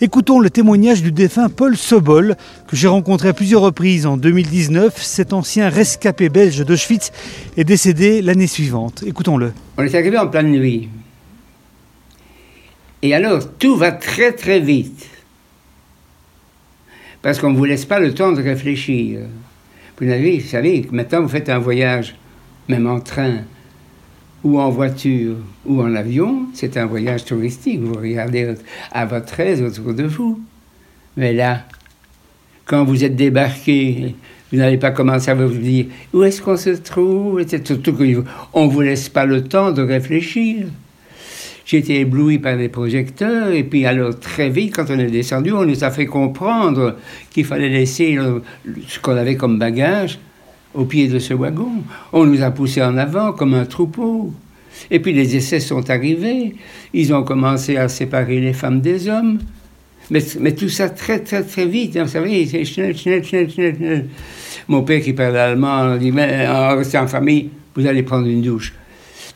Écoutons 0.01 0.41
le 0.41 0.49
témoignage 0.49 1.01
du 1.01 1.13
défunt 1.13 1.47
Paul 1.47 1.77
Sobol 1.77 2.35
que 2.67 2.75
j'ai 2.75 2.89
rencontré 2.89 3.29
à 3.29 3.33
plusieurs 3.33 3.61
reprises 3.61 4.05
en 4.05 4.17
2019. 4.17 5.01
Cet 5.01 5.31
ancien 5.31 5.69
rescapé 5.69 6.27
belge 6.27 6.65
d'Auschwitz 6.65 7.13
est 7.55 7.63
décédé 7.63 8.21
l'année 8.21 8.47
suivante. 8.47 9.01
Écoutons-le. 9.07 9.53
On 9.77 9.83
est 9.83 9.95
arrivé 9.95 10.17
en 10.17 10.27
pleine 10.27 10.51
nuit. 10.51 10.89
Et 13.05 13.13
alors, 13.13 13.55
tout 13.59 13.75
va 13.75 13.91
très 13.91 14.31
très 14.31 14.59
vite. 14.59 15.07
Parce 17.21 17.37
qu'on 17.37 17.51
ne 17.51 17.55
vous 17.55 17.65
laisse 17.65 17.85
pas 17.85 17.99
le 17.99 18.15
temps 18.15 18.31
de 18.31 18.41
réfléchir. 18.41 19.19
Vous, 19.99 20.07
savez, 20.07 20.39
vous 20.39 20.47
savez, 20.47 20.87
maintenant 20.91 21.21
vous 21.21 21.27
faites 21.27 21.49
un 21.49 21.59
voyage, 21.59 22.15
même 22.67 22.87
en 22.87 22.99
train, 22.99 23.41
ou 24.43 24.59
en 24.59 24.71
voiture 24.71 25.35
ou 25.67 25.83
en 25.83 25.93
avion, 25.93 26.47
c'est 26.55 26.77
un 26.77 26.87
voyage 26.87 27.25
touristique. 27.25 27.79
Vous 27.79 27.93
regardez 27.93 28.55
à 28.91 29.05
votre 29.05 29.39
aise 29.39 29.61
autour 29.61 29.93
de 29.93 30.05
vous. 30.05 30.41
Mais 31.15 31.31
là, 31.31 31.61
quand 32.65 32.85
vous 32.85 33.03
êtes 33.03 33.15
débarqué, 33.15 34.15
vous 34.51 34.57
n'avez 34.57 34.77
pas 34.77 34.89
commencé 34.89 35.29
à 35.29 35.35
vous 35.35 35.55
dire 35.55 35.85
où 36.11 36.23
est-ce 36.23 36.41
qu'on 36.41 36.57
se 36.57 36.71
trouve, 36.71 37.39
et 37.39 37.47
surtout 37.63 37.93
qu'on 37.93 38.65
ne 38.65 38.71
vous 38.71 38.81
laisse 38.81 39.09
pas 39.09 39.27
le 39.27 39.43
temps 39.43 39.71
de 39.71 39.83
réfléchir. 39.83 40.65
J'ai 41.65 41.77
été 41.77 41.99
ébloui 42.01 42.37
par 42.37 42.55
les 42.55 42.69
projecteurs, 42.69 43.49
et 43.51 43.63
puis 43.63 43.87
alors 43.87 44.19
très 44.19 44.49
vite, 44.49 44.75
quand 44.75 44.85
on 44.89 44.99
est 44.99 45.07
descendu, 45.07 45.51
on 45.51 45.65
nous 45.65 45.83
a 45.83 45.89
fait 45.89 46.05
comprendre 46.05 46.95
qu'il 47.31 47.43
fallait 47.43 47.69
laisser 47.69 48.19
ce 48.87 48.99
qu'on 48.99 49.17
avait 49.17 49.35
comme 49.35 49.57
bagage 49.57 50.19
au 50.75 50.85
pied 50.85 51.07
de 51.07 51.17
ce 51.17 51.33
wagon. 51.33 51.71
On 52.13 52.25
nous 52.25 52.43
a 52.43 52.51
poussés 52.51 52.83
en 52.83 52.97
avant 52.97 53.33
comme 53.33 53.55
un 53.55 53.65
troupeau. 53.65 54.31
Et 54.91 54.99
puis 54.99 55.13
les 55.13 55.35
essais 55.35 55.59
sont 55.59 55.89
arrivés. 55.89 56.55
Ils 56.93 57.13
ont 57.13 57.23
commencé 57.23 57.77
à 57.77 57.87
séparer 57.87 58.39
les 58.39 58.53
femmes 58.53 58.81
des 58.81 59.07
hommes. 59.07 59.39
Mais, 60.11 60.21
tout 60.51 60.69
ça 60.69 60.89
très, 60.89 61.19
très, 61.19 61.41
très 61.41 61.65
vite. 61.65 61.97
Hein, 61.97 62.03
vous 62.03 62.09
savez, 62.09 62.45
c'est 62.45 62.63
schnell, 62.63 62.95
schnell, 62.95 63.23
schnell, 63.23 63.49
schnell. 63.49 64.05
Mon 64.67 64.83
père 64.83 65.01
qui 65.01 65.13
parle 65.13 65.35
allemand 65.35 65.97
dit, 65.97 66.11
mais 66.11 66.45
en 66.47 66.77
restant 66.77 67.03
en 67.03 67.07
famille, 67.07 67.49
vous 67.75 67.87
allez 67.87 68.03
prendre 68.03 68.27
une 68.27 68.43
douche. 68.43 68.73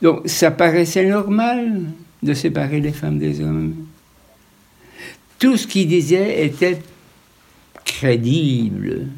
Donc 0.00 0.20
ça 0.26 0.52
paraissait 0.52 1.06
normal 1.06 1.82
de 2.22 2.34
séparer 2.34 2.80
les 2.80 2.92
femmes 2.92 3.18
des 3.18 3.40
hommes. 3.40 3.74
Tout 5.38 5.56
ce 5.56 5.66
qu'il 5.66 5.88
disait 5.88 6.44
était 6.44 6.78
crédible. 7.84 9.08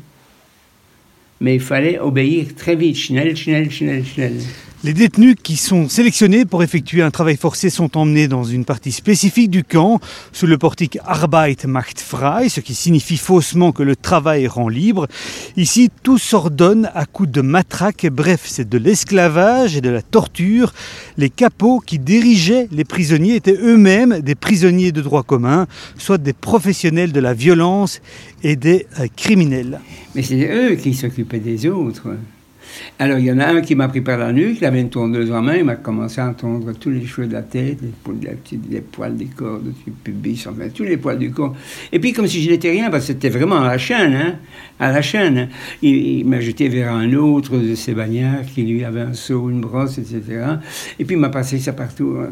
Mais 1.41 1.57
il 1.57 1.61
fallait 1.61 1.99
obéir 1.99 2.55
très 2.55 2.77
vite, 2.77 2.97
schnell, 2.97 3.37
schnell, 3.37 3.71
schnell, 3.71 4.05
schnell. 4.05 4.41
Les 4.85 4.95
détenus 4.95 5.37
qui 5.41 5.57
sont 5.57 5.89
sélectionnés 5.89 6.45
pour 6.45 6.65
effectuer 6.65 7.03
un 7.03 7.13
travail 7.13 7.37
forcé 7.37 7.71
sont 7.71 7.97
emmenés 7.97 8.27
dans 8.27 8.43
une 8.43 8.65
partie 8.65 8.91
spécifique 8.91 9.49
du 9.49 9.63
camp, 9.63 10.01
sous 10.33 10.49
le 10.49 10.59
portique 10.59 10.99
Arbeit 11.05 11.69
macht 11.69 12.01
frei, 12.01 12.49
ce 12.49 12.59
qui 12.59 12.75
signifie 12.75 13.17
faussement 13.17 13.71
que 13.71 13.85
le 13.85 13.95
travail 13.95 14.49
rend 14.49 14.69
libre. 14.69 15.07
Ici, 15.57 15.89
tout 16.03 16.19
s'ordonne 16.19 16.91
à 16.97 17.07
coups 17.07 17.31
de 17.31 17.43
matraque, 17.43 18.09
bref, 18.11 18.43
c'est 18.45 18.69
de 18.69 18.77
l'esclavage 18.77 19.77
et 19.77 19.81
de 19.81 19.89
la 19.89 20.03
torture. 20.03 20.73
Les 21.17 21.31
capots 21.31 21.79
qui 21.79 22.01
dirigeaient 22.01 22.67
les 22.73 22.85
prisonniers 22.85 23.37
étaient 23.37 23.59
eux-mêmes 23.63 24.19
des 24.19 24.35
prisonniers 24.35 24.91
de 24.91 25.01
droit 25.01 25.23
commun, 25.23 25.69
soit 25.97 26.19
des 26.19 26.33
professionnels 26.33 27.13
de 27.13 27.21
la 27.21 27.35
violence 27.35 28.01
et 28.43 28.57
des 28.57 28.89
euh, 28.99 29.07
criminels. 29.15 29.79
Mais 30.17 30.23
c'est 30.23 30.45
eux 30.53 30.75
qui 30.75 30.93
s'occupaient 30.95 31.39
des 31.39 31.69
autres. 31.69 32.09
Alors, 32.99 33.19
il 33.19 33.25
y 33.25 33.33
en 33.33 33.39
a 33.39 33.47
un 33.47 33.61
qui 33.61 33.75
m'a 33.75 33.89
pris 33.89 34.01
par 34.01 34.19
la 34.19 34.33
nuque, 34.33 34.59
il 34.61 34.65
avait 34.65 34.81
une 34.81 34.91
tondeuse 34.91 35.31
en 35.33 35.43
main, 35.43 35.57
il 35.57 35.65
m'a 35.65 35.77
commencé 35.77 36.21
à 36.21 36.33
tondre 36.35 36.73
tous 36.73 36.91
les 36.91 37.05
cheveux 37.05 37.27
de 37.27 37.33
la 37.33 37.43
tête, 37.43 37.79
les, 37.83 38.81
poils 38.81 39.17
des 39.17 39.27
corps, 39.27 39.61
du 39.61 39.91
pubis, 39.91 40.47
enfin, 40.47 40.69
tous 40.75 40.85
les 40.85 40.97
poils 40.97 41.19
du 41.19 41.31
corps. 41.31 41.55
Et 41.93 41.99
puis, 41.99 42.13
comme 42.13 42.27
si 42.27 42.43
je 42.43 42.51
n'étais 42.51 42.71
rien, 42.71 42.91
parce 42.91 43.07
que 43.07 43.13
c'était 43.13 43.29
vraiment 43.29 43.63
à 43.63 43.69
la 43.69 43.79
chaîne, 43.79 44.15
hein, 44.15 44.35
à 44.79 44.93
la 44.93 45.03
chaîne. 45.03 45.49
Il, 45.83 46.27
m'a 46.27 46.41
jeté 46.41 46.69
vers 46.69 46.93
un 46.93 47.13
autre 47.15 47.59
de 47.59 47.75
ses 47.75 47.95
bagnards 47.95 48.47
qui, 48.47 48.63
lui, 48.63 48.85
avait 48.85 49.01
un 49.01 49.15
seau, 49.15 49.51
une 49.51 49.61
brosse, 49.61 49.99
etc. 49.99 50.23
Et 50.99 51.05
puis, 51.05 51.17
il 51.17 51.21
m'a 51.21 51.31
passé 51.31 51.59
ça 51.59 51.73
partout. 51.73 52.17
Hein. 52.21 52.31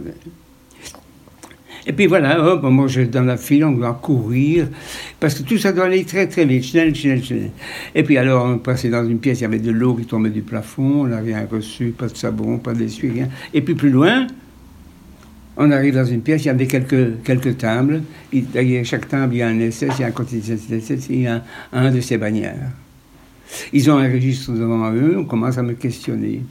Et 1.87 1.93
puis 1.93 2.07
voilà, 2.07 2.45
hop, 2.45 2.63
moi, 2.65 2.87
je, 2.89 3.03
dans 3.03 3.23
la 3.23 3.37
file, 3.37 3.65
on 3.65 3.73
doit 3.73 3.99
courir, 4.01 4.69
parce 5.19 5.35
que 5.35 5.43
tout 5.43 5.59
ça 5.59 5.73
doit 5.73 5.87
aller 5.87 6.05
très, 6.05 6.27
très 6.27 6.45
vite, 6.45 6.65
schnell, 6.65 6.95
schnell, 6.95 7.25
schnell. 7.25 7.51
Et 7.95 8.03
puis 8.03 8.19
alors, 8.19 8.45
on 8.45 8.59
passait 8.59 8.91
dans 8.91 9.07
une 9.07 9.19
pièce, 9.19 9.41
il 9.41 9.43
y 9.43 9.47
avait 9.47 9.59
de 9.59 9.71
l'eau 9.71 9.95
qui 9.95 10.05
tombait 10.05 10.31
du 10.31 10.43
plafond, 10.43 11.03
on 11.03 11.07
n'a 11.07 11.21
rien 11.21 11.47
reçu, 11.51 11.95
pas 11.97 12.09
de 12.09 12.17
savon, 12.17 12.59
pas 12.59 12.75
d'essuie, 12.75 13.11
rien. 13.11 13.29
Et 13.55 13.63
puis 13.63 13.75
plus 13.75 13.91
loin, 13.91 14.27
on 15.57 15.71
arrive 15.71 15.95
dans 15.95 16.05
une 16.05 16.23
pièce, 16.23 16.45
il 16.45 16.47
y 16.47 16.51
avait 16.51 16.67
quelques, 16.67 17.23
quelques 17.23 17.59
tables. 17.59 18.03
Derrière 18.33 18.85
chaque 18.85 19.09
table, 19.09 19.35
il 19.35 19.39
y 19.39 19.43
a 19.43 19.49
un 19.49 19.71
SS, 19.71 19.89
il 19.99 20.01
y 20.01 20.05
a 20.05 20.09
un 20.09 20.81
SS, 20.81 21.07
il 21.11 21.21
y 21.23 21.27
a 21.27 21.45
un, 21.73 21.91
de 21.91 22.01
ces 22.01 22.19
bannières. 22.19 22.71
Ils 23.73 23.91
ont 23.91 23.99
un 23.99 24.11
registre 24.11 24.53
devant 24.53 24.93
eux, 24.93 25.19
on 25.19 25.25
commence 25.25 25.59
à 25.59 25.63
me 25.63 25.75
questionner. 25.75 26.43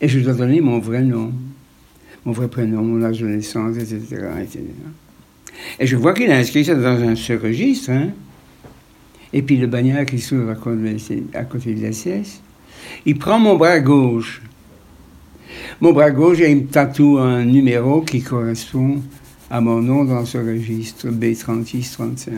Et 0.00 0.08
je 0.08 0.20
dois 0.20 0.34
donner 0.34 0.60
mon 0.60 0.78
vrai 0.78 1.02
nom 1.02 1.32
mon 2.24 2.32
vrai 2.32 2.48
prénom, 2.48 2.82
mon 2.82 3.02
âge 3.04 3.20
de 3.20 3.26
naissance, 3.26 3.76
etc. 3.76 4.00
Et 5.78 5.86
je 5.86 5.96
vois 5.96 6.14
qu'il 6.14 6.30
a 6.30 6.36
inscrit 6.36 6.64
ça 6.64 6.74
dans 6.74 7.02
un, 7.02 7.14
ce 7.16 7.32
registre. 7.32 7.90
Hein. 7.90 8.10
Et 9.32 9.42
puis 9.42 9.56
le 9.56 9.66
bagnard 9.66 10.04
qui 10.04 10.18
s'ouvre 10.18 10.50
à 10.50 10.54
côté 11.44 11.74
de 11.74 11.92
SS, 11.92 12.42
il 13.06 13.18
prend 13.18 13.38
mon 13.38 13.56
bras 13.56 13.80
gauche. 13.80 14.42
Mon 15.80 15.92
bras 15.92 16.10
gauche, 16.10 16.40
et 16.40 16.50
il 16.50 16.56
me 16.58 16.66
tatoue 16.66 17.18
un 17.18 17.44
numéro 17.44 18.02
qui 18.02 18.22
correspond 18.22 19.02
à 19.50 19.60
mon 19.60 19.82
nom 19.82 20.04
dans 20.04 20.24
ce 20.24 20.38
registre, 20.38 21.08
B3635. 21.08 22.30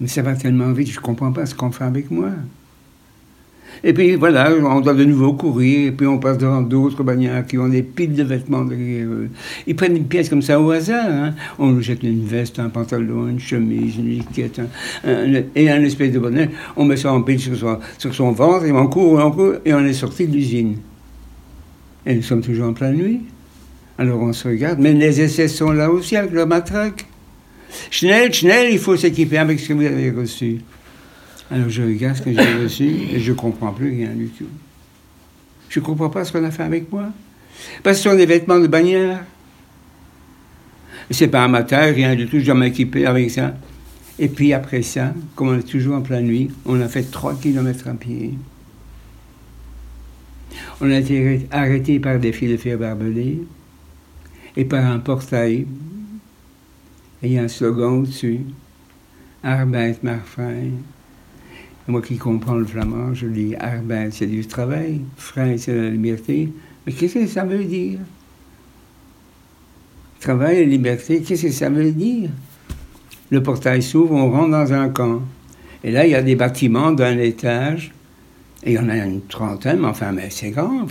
Mais 0.00 0.08
ça 0.08 0.22
va 0.22 0.34
tellement 0.34 0.72
vite, 0.72 0.90
je 0.90 0.98
ne 0.98 1.02
comprends 1.02 1.32
pas 1.32 1.46
ce 1.46 1.54
qu'on 1.54 1.70
fait 1.70 1.84
avec 1.84 2.10
moi. 2.10 2.30
Et 3.82 3.92
puis 3.92 4.14
voilà, 4.16 4.52
on 4.52 4.80
doit 4.80 4.94
de 4.94 5.04
nouveau 5.04 5.32
courir, 5.32 5.88
et 5.88 5.92
puis 5.92 6.06
on 6.06 6.18
passe 6.18 6.38
devant 6.38 6.62
d'autres 6.62 7.02
bagnards 7.02 7.46
qui 7.46 7.58
ont 7.58 7.68
des 7.68 7.82
piles 7.82 8.14
de 8.14 8.22
vêtements 8.22 8.64
eux. 8.64 9.30
Ils 9.66 9.74
prennent 9.76 9.96
une 9.96 10.06
pièce 10.06 10.28
comme 10.28 10.42
ça 10.42 10.60
au 10.60 10.70
hasard. 10.70 11.10
Hein. 11.10 11.34
On 11.58 11.68
nous 11.68 11.80
jette 11.80 12.02
une 12.02 12.24
veste, 12.24 12.58
un 12.58 12.68
pantalon, 12.68 13.28
une 13.28 13.40
chemise, 13.40 13.96
une 13.96 14.10
liquette, 14.10 14.60
et 15.54 15.70
un 15.70 15.82
espèce 15.82 16.12
de 16.12 16.18
bonnet. 16.18 16.50
On 16.76 16.84
met 16.84 16.96
ça 16.96 17.12
en 17.12 17.22
pile 17.22 17.40
sur 17.40 17.56
son, 17.56 17.78
sur 17.98 18.14
son 18.14 18.32
ventre, 18.32 18.64
et 18.66 18.72
on 18.72 18.86
court, 18.86 19.20
on 19.24 19.30
court, 19.30 19.54
et 19.64 19.74
on 19.74 19.84
est 19.84 19.92
sorti 19.92 20.26
de 20.26 20.32
l'usine. 20.32 20.76
Et 22.06 22.14
nous 22.14 22.22
sommes 22.22 22.42
toujours 22.42 22.68
en 22.68 22.72
pleine 22.72 22.96
nuit. 22.96 23.20
Alors 23.96 24.20
on 24.20 24.32
se 24.32 24.48
regarde, 24.48 24.78
mais 24.80 24.92
les 24.92 25.20
essais 25.20 25.48
sont 25.48 25.70
là 25.70 25.90
aussi 25.90 26.16
avec 26.16 26.32
leur 26.32 26.46
matraque. 26.46 27.06
Schnell, 27.90 28.32
schnell, 28.32 28.72
il 28.72 28.78
faut 28.78 28.96
s'équiper 28.96 29.38
avec 29.38 29.60
ce 29.60 29.68
que 29.68 29.72
vous 29.74 29.84
avez 29.84 30.10
reçu. 30.10 30.58
Alors 31.50 31.68
je 31.68 31.82
regarde 31.82 32.16
ce 32.16 32.22
que 32.22 32.32
j'ai 32.32 32.54
reçu 32.54 32.84
et 32.84 33.20
je 33.20 33.32
ne 33.32 33.36
comprends 33.36 33.72
plus 33.72 33.90
rien 33.90 34.10
du 34.10 34.28
tout. 34.28 34.48
Je 35.68 35.80
ne 35.80 35.84
comprends 35.84 36.08
pas 36.08 36.24
ce 36.24 36.32
qu'on 36.32 36.44
a 36.44 36.50
fait 36.50 36.62
avec 36.62 36.90
moi. 36.90 37.10
Parce 37.82 37.98
que 37.98 38.02
ce 38.02 38.10
sont 38.10 38.16
des 38.16 38.26
vêtements 38.26 38.58
de 38.58 38.66
bannière. 38.66 39.24
C'est 41.10 41.28
pas 41.28 41.46
matin, 41.48 41.80
rien 41.92 42.14
du 42.14 42.26
tout, 42.26 42.38
je 42.38 42.46
dois 42.46 42.54
m'équiper 42.54 43.06
avec 43.06 43.30
ça. 43.30 43.54
Et 44.18 44.28
puis 44.28 44.52
après 44.52 44.82
ça, 44.82 45.12
comme 45.34 45.48
on 45.48 45.58
est 45.58 45.62
toujours 45.62 45.96
en 45.96 46.00
pleine 46.00 46.26
nuit, 46.26 46.50
on 46.64 46.80
a 46.80 46.88
fait 46.88 47.02
3 47.02 47.34
km 47.36 47.88
à 47.88 47.94
pied. 47.94 48.34
On 50.80 50.90
a 50.90 50.98
été 50.98 51.46
arrêté 51.50 51.98
par 51.98 52.18
des 52.18 52.32
fils 52.32 52.50
de 52.50 52.56
fer 52.56 52.78
barbelés 52.78 53.42
et 54.56 54.64
par 54.64 54.84
un 54.84 54.98
portail. 54.98 55.66
Et 57.22 57.26
il 57.26 57.32
y 57.32 57.38
a 57.38 57.42
un 57.42 57.48
slogan 57.48 58.00
au-dessus 58.00 58.40
Arbeit 59.42 59.96
Marfrein. 60.02 60.70
Moi 61.86 62.00
qui 62.00 62.16
comprends 62.16 62.54
le 62.54 62.64
flamand, 62.64 63.12
je 63.12 63.26
dis 63.26 63.54
Arbeit, 63.56 64.10
c'est 64.10 64.26
du 64.26 64.46
travail, 64.46 65.02
frein, 65.16 65.56
c'est 65.58 65.74
la 65.74 65.90
liberté. 65.90 66.50
Mais 66.86 66.92
qu'est-ce 66.92 67.14
que 67.14 67.26
ça 67.26 67.44
veut 67.44 67.64
dire? 67.64 67.98
Travail 70.20 70.58
et 70.58 70.64
liberté, 70.64 71.20
qu'est-ce 71.20 71.42
que 71.42 71.52
ça 71.52 71.68
veut 71.68 71.92
dire? 71.92 72.30
Le 73.30 73.42
portail 73.42 73.82
s'ouvre, 73.82 74.14
on 74.14 74.30
rentre 74.30 74.50
dans 74.50 74.72
un 74.72 74.88
camp. 74.88 75.20
Et 75.82 75.90
là, 75.90 76.06
il 76.06 76.12
y 76.12 76.14
a 76.14 76.22
des 76.22 76.36
bâtiments 76.36 76.92
d'un 76.92 77.18
étage 77.18 77.92
et 78.64 78.72
il 78.72 78.74
y 78.74 78.78
en 78.78 78.88
a 78.88 78.96
une 78.96 79.20
trentaine, 79.20 79.80
mais 79.80 79.88
enfin, 79.88 80.12
mais 80.12 80.30
c'est 80.30 80.50
grand. 80.50 80.86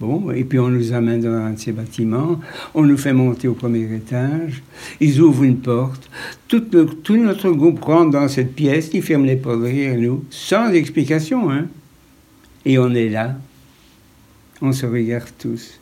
Bon, 0.00 0.30
et 0.30 0.44
puis 0.44 0.58
on 0.58 0.68
nous 0.68 0.92
amène 0.92 1.22
dans 1.22 1.30
un 1.30 1.52
de 1.52 1.58
ces 1.58 1.72
bâtiments, 1.72 2.38
on 2.74 2.82
nous 2.82 2.98
fait 2.98 3.14
monter 3.14 3.48
au 3.48 3.54
premier 3.54 3.92
étage, 3.94 4.62
ils 5.00 5.20
ouvrent 5.20 5.44
une 5.44 5.58
porte, 5.58 6.10
tout, 6.46 6.62
notre 7.16 7.50
groupe 7.50 7.82
rentre 7.82 8.10
dans 8.10 8.28
cette 8.28 8.54
pièce, 8.54 8.90
ils 8.92 9.02
ferment 9.02 9.24
les 9.24 9.36
portes 9.36 9.62
derrière 9.62 9.98
nous, 9.98 10.24
sans 10.28 10.70
explication, 10.72 11.50
hein. 11.50 11.66
Et 12.66 12.78
on 12.78 12.92
est 12.94 13.08
là, 13.08 13.36
on 14.60 14.72
se 14.72 14.84
regarde 14.84 15.30
tous. 15.38 15.80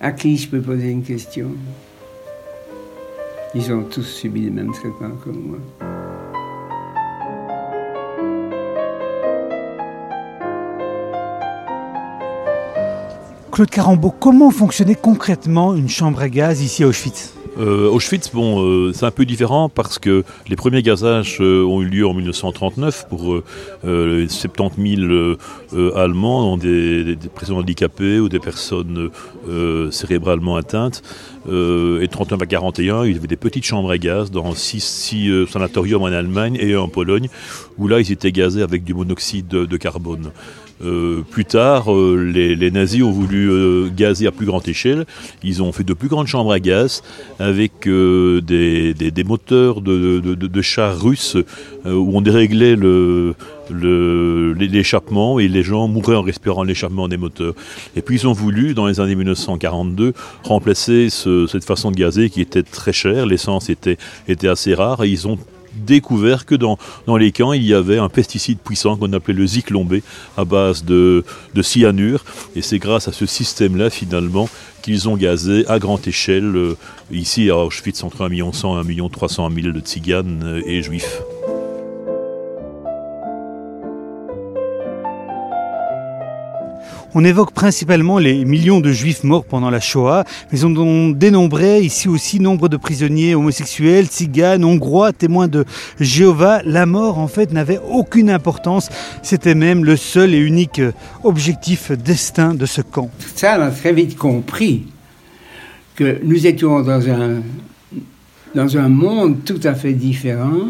À 0.00 0.12
qui 0.12 0.38
je 0.38 0.48
peux 0.48 0.62
poser 0.62 0.90
une 0.90 1.02
question? 1.02 1.50
Ils 3.54 3.72
ont 3.72 3.82
tous 3.84 4.02
subi 4.02 4.46
le 4.46 4.50
même 4.52 4.72
traitement 4.72 5.16
comme 5.22 5.42
moi. 5.48 6.05
Claude 13.56 13.70
Carambeau, 13.70 14.10
comment 14.10 14.50
fonctionnait 14.50 14.94
concrètement 14.94 15.74
une 15.74 15.88
chambre 15.88 16.20
à 16.20 16.28
gaz 16.28 16.60
ici 16.60 16.84
à 16.84 16.88
Auschwitz? 16.88 17.32
Euh, 17.58 17.88
Auschwitz, 17.88 18.30
bon, 18.30 18.62
euh, 18.62 18.92
c'est 18.92 19.06
un 19.06 19.10
peu 19.10 19.24
différent 19.24 19.70
parce 19.70 19.98
que 19.98 20.24
les 20.46 20.56
premiers 20.56 20.82
gazages 20.82 21.38
euh, 21.40 21.64
ont 21.64 21.80
eu 21.80 21.86
lieu 21.86 22.06
en 22.06 22.12
1939 22.12 23.06
pour 23.08 23.40
les 23.82 24.28
70 24.28 24.96
000 25.72 25.90
Allemands, 25.94 26.58
des, 26.58 27.16
des, 27.16 27.28
personnes 27.30 27.56
handicapées 27.56 28.20
ou 28.20 28.28
des 28.28 28.40
personnes 28.40 29.08
cérébralement 29.90 30.56
atteintes. 30.56 31.02
Euh, 31.48 32.02
et 32.02 32.08
39 32.08 32.42
à 32.42 32.46
41, 32.46 33.04
il 33.04 33.14
y 33.14 33.16
avait 33.16 33.26
des 33.26 33.36
petites 33.36 33.64
chambres 33.64 33.90
à 33.90 33.98
gaz 33.98 34.30
dans 34.30 34.54
six, 34.54 35.12
euh, 35.28 35.46
sanatoriums 35.46 36.02
en 36.02 36.06
Allemagne 36.06 36.56
et 36.60 36.76
en 36.76 36.88
Pologne, 36.88 37.28
où 37.78 37.88
là 37.88 38.00
ils 38.00 38.12
étaient 38.12 38.32
gazés 38.32 38.62
avec 38.62 38.84
du 38.84 38.94
monoxyde 38.94 39.48
de, 39.48 39.76
carbone. 39.76 40.30
Euh, 40.84 41.22
plus 41.30 41.44
tard, 41.44 41.86
les, 41.94 42.70
nazis 42.70 43.02
ont 43.02 43.10
voulu 43.10 43.90
gazer 43.96 44.26
à 44.26 44.32
plus 44.32 44.46
grande 44.46 44.68
échelle. 44.68 45.06
Ils 45.42 45.62
ont 45.62 45.72
fait 45.72 45.84
de 45.84 45.94
plus 45.94 46.08
grandes 46.08 46.26
chambres 46.26 46.52
à 46.52 46.60
gaz 46.60 47.02
avec 47.38 47.88
des, 47.88 49.24
moteurs 49.24 49.80
de, 49.80 50.62
chars 50.62 51.00
russes 51.00 51.36
où 51.84 52.10
on 52.12 52.20
déréglait 52.20 52.76
l'échappement 53.70 55.38
et 55.38 55.48
les 55.48 55.62
gens 55.62 55.88
mouraient 55.88 56.16
en 56.16 56.22
respirant 56.22 56.62
l'échappement 56.62 57.08
des 57.08 57.16
moteurs. 57.16 57.54
Et 57.94 58.02
puis 58.02 58.16
ils 58.16 58.26
ont 58.28 58.32
voulu, 58.32 58.74
dans 58.74 58.86
les 58.86 59.00
années 59.00 59.14
1942, 59.14 60.12
remplacer 60.44 61.08
cette 61.10 61.64
façon 61.64 61.90
de 61.90 61.96
gazer 61.96 62.30
qui 62.30 62.40
était 62.40 62.62
très 62.62 62.92
chère, 62.92 63.26
l'essence 63.26 63.70
était, 63.70 63.98
était 64.28 64.48
assez 64.48 64.74
rare, 64.74 65.04
et 65.04 65.08
ils 65.08 65.26
ont 65.26 65.38
découvert 65.76 66.46
que 66.46 66.54
dans, 66.54 66.78
dans 67.06 67.16
les 67.16 67.32
camps, 67.32 67.52
il 67.52 67.64
y 67.64 67.74
avait 67.74 67.98
un 67.98 68.08
pesticide 68.08 68.58
puissant 68.58 68.96
qu'on 68.96 69.12
appelait 69.12 69.34
le 69.34 69.46
zyklon 69.46 69.86
à 70.36 70.44
base 70.44 70.84
de, 70.84 71.24
de 71.54 71.62
cyanure. 71.62 72.24
Et 72.54 72.62
c'est 72.62 72.78
grâce 72.78 73.08
à 73.08 73.12
ce 73.12 73.26
système-là, 73.26 73.90
finalement, 73.90 74.48
qu'ils 74.82 75.08
ont 75.08 75.16
gazé 75.16 75.66
à 75.68 75.78
grande 75.78 76.06
échelle, 76.06 76.56
euh, 76.56 76.76
ici 77.10 77.50
à 77.50 77.58
Auschwitz, 77.58 78.02
entre 78.02 78.22
1 78.24 78.52
100 78.52 78.88
et 78.88 79.00
1 79.00 79.08
300 79.08 79.50
000 79.54 79.72
de 79.72 79.80
tziganes 79.80 80.62
et 80.64 80.82
juifs. 80.82 81.20
On 87.18 87.24
évoque 87.24 87.52
principalement 87.52 88.18
les 88.18 88.44
millions 88.44 88.80
de 88.80 88.92
juifs 88.92 89.24
morts 89.24 89.46
pendant 89.46 89.70
la 89.70 89.80
Shoah, 89.80 90.24
mais 90.52 90.64
on 90.64 91.08
dénombrait 91.08 91.82
ici 91.82 92.08
aussi 92.08 92.40
nombre 92.40 92.68
de 92.68 92.76
prisonniers 92.76 93.34
homosexuels, 93.34 94.04
tziganes, 94.04 94.62
hongrois, 94.66 95.14
témoins 95.14 95.48
de 95.48 95.64
Jéhovah. 95.98 96.60
La 96.66 96.84
mort, 96.84 97.18
en 97.18 97.26
fait, 97.26 97.54
n'avait 97.54 97.80
aucune 97.90 98.28
importance. 98.28 98.90
C'était 99.22 99.54
même 99.54 99.82
le 99.82 99.96
seul 99.96 100.34
et 100.34 100.38
unique 100.38 100.82
objectif 101.24 101.90
destin 101.90 102.52
de 102.52 102.66
ce 102.66 102.82
camp. 102.82 103.10
Ça, 103.34 103.56
on 103.58 103.62
a 103.62 103.70
très 103.70 103.94
vite 103.94 104.18
compris 104.18 104.84
que 105.94 106.18
nous 106.22 106.46
étions 106.46 106.82
dans 106.82 108.76
un 108.76 108.88
monde 108.90 109.42
tout 109.42 109.60
à 109.64 109.72
fait 109.72 109.94
différent 109.94 110.68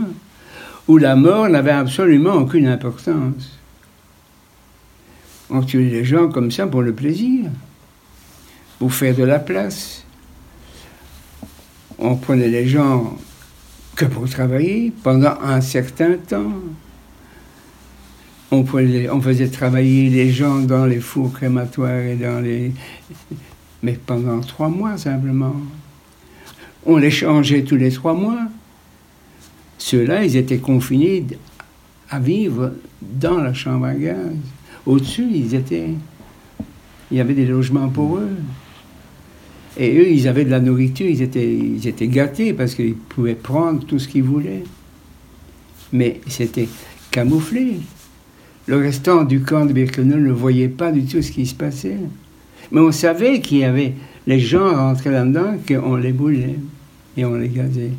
où 0.86 0.96
la 0.96 1.16
mort 1.16 1.48
n'avait 1.48 1.72
absolument 1.72 2.34
aucune 2.34 2.68
importance. 2.68 3.55
On 5.50 5.62
tuait 5.62 5.90
les 5.90 6.04
gens 6.04 6.28
comme 6.28 6.50
ça 6.50 6.66
pour 6.66 6.82
le 6.82 6.92
plaisir, 6.92 7.50
pour 8.78 8.92
faire 8.92 9.14
de 9.14 9.22
la 9.22 9.38
place. 9.38 10.04
On 11.98 12.16
prenait 12.16 12.48
les 12.48 12.66
gens 12.66 13.16
que 13.94 14.04
pour 14.04 14.28
travailler 14.28 14.92
pendant 15.02 15.40
un 15.40 15.60
certain 15.60 16.14
temps. 16.14 16.52
On, 18.50 18.64
on 18.64 19.20
faisait 19.20 19.48
travailler 19.48 20.10
les 20.10 20.30
gens 20.30 20.58
dans 20.58 20.86
les 20.86 21.00
fours 21.00 21.32
crématoires 21.32 22.00
et 22.00 22.16
dans 22.16 22.40
les. 22.40 22.72
Mais 23.82 23.98
pendant 24.04 24.40
trois 24.40 24.68
mois 24.68 24.96
simplement. 24.98 25.56
On 26.84 26.96
les 26.96 27.10
changeait 27.10 27.64
tous 27.64 27.76
les 27.76 27.90
trois 27.90 28.14
mois. 28.14 28.46
Ceux-là, 29.78 30.24
ils 30.24 30.36
étaient 30.36 30.58
confinés 30.58 31.26
à 32.10 32.18
vivre 32.20 32.72
dans 33.02 33.38
la 33.38 33.54
chambre 33.54 33.86
à 33.86 33.94
gaz. 33.94 34.32
Au-dessus, 34.86 35.26
ils 35.32 35.54
étaient. 35.54 35.90
Il 37.10 37.16
y 37.16 37.20
avait 37.20 37.34
des 37.34 37.46
logements 37.46 37.88
pour 37.88 38.18
eux. 38.18 38.30
Et 39.78 39.98
eux, 39.98 40.08
ils 40.08 40.26
avaient 40.26 40.44
de 40.44 40.50
la 40.50 40.60
nourriture, 40.60 41.06
ils 41.06 41.22
étaient, 41.22 42.08
gâtés 42.08 42.54
parce 42.54 42.74
qu'ils 42.74 42.94
pouvaient 42.94 43.34
prendre 43.34 43.84
tout 43.84 43.98
ce 43.98 44.08
qu'ils 44.08 44.22
voulaient. 44.22 44.64
Mais 45.92 46.20
c'était 46.28 46.68
camouflé. 47.10 47.80
Le 48.66 48.78
restant 48.78 49.24
du 49.24 49.42
camp 49.42 49.66
de 49.66 49.72
Birkenau 49.72 50.16
ne 50.16 50.32
voyait 50.32 50.68
pas 50.68 50.90
du 50.90 51.04
tout 51.04 51.20
ce 51.20 51.30
qui 51.30 51.46
se 51.46 51.54
passait. 51.54 51.98
Mais 52.72 52.80
on 52.80 52.90
savait 52.90 53.40
qu'il 53.40 53.58
y 53.58 53.64
avait 53.64 53.92
les 54.26 54.40
gens 54.40 54.74
rentraient 54.74 55.12
là-dedans, 55.12 55.56
qu'on 55.66 55.96
les 55.96 56.12
boulait 56.12 56.56
et 57.16 57.24
on 57.24 57.34
les 57.34 57.48
gazait. 57.48 57.92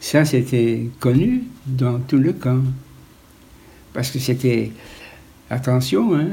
Ça, 0.00 0.24
c'était 0.24 0.88
connu 0.98 1.44
dans 1.66 1.98
tout 2.00 2.18
le 2.18 2.32
camp. 2.32 2.62
Parce 3.92 4.10
que 4.10 4.18
c'était 4.18 4.72
attention, 5.50 6.14
hein, 6.14 6.28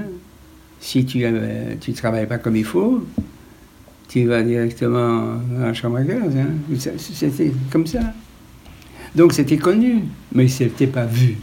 si 0.80 1.06
tu 1.06 1.20
ne 1.20 1.32
euh, 1.34 1.94
travailles 1.96 2.28
pas 2.28 2.38
comme 2.38 2.56
il 2.56 2.66
faut, 2.66 3.06
tu 4.08 4.26
vas 4.26 4.44
directement 4.44 5.40
à 5.58 5.68
la 5.68 5.74
chambre 5.74 5.98
à 5.98 6.04
gaz. 6.04 6.36
Hein. 6.36 6.76
C'était 6.98 7.52
comme 7.72 7.88
ça. 7.88 8.02
Donc 9.16 9.34
c'était 9.34 9.58
connu, 9.58 10.04
mais 10.34 10.48
ce 10.48 10.64
n'était 10.66 10.88
pas 10.88 11.06
vu. 11.06 11.38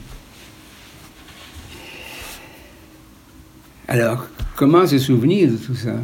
Alors, 3.89 4.27
comment 4.57 4.87
se 4.87 4.99
souvenir 4.99 5.51
de 5.51 5.57
tout 5.57 5.75
ça? 5.75 5.97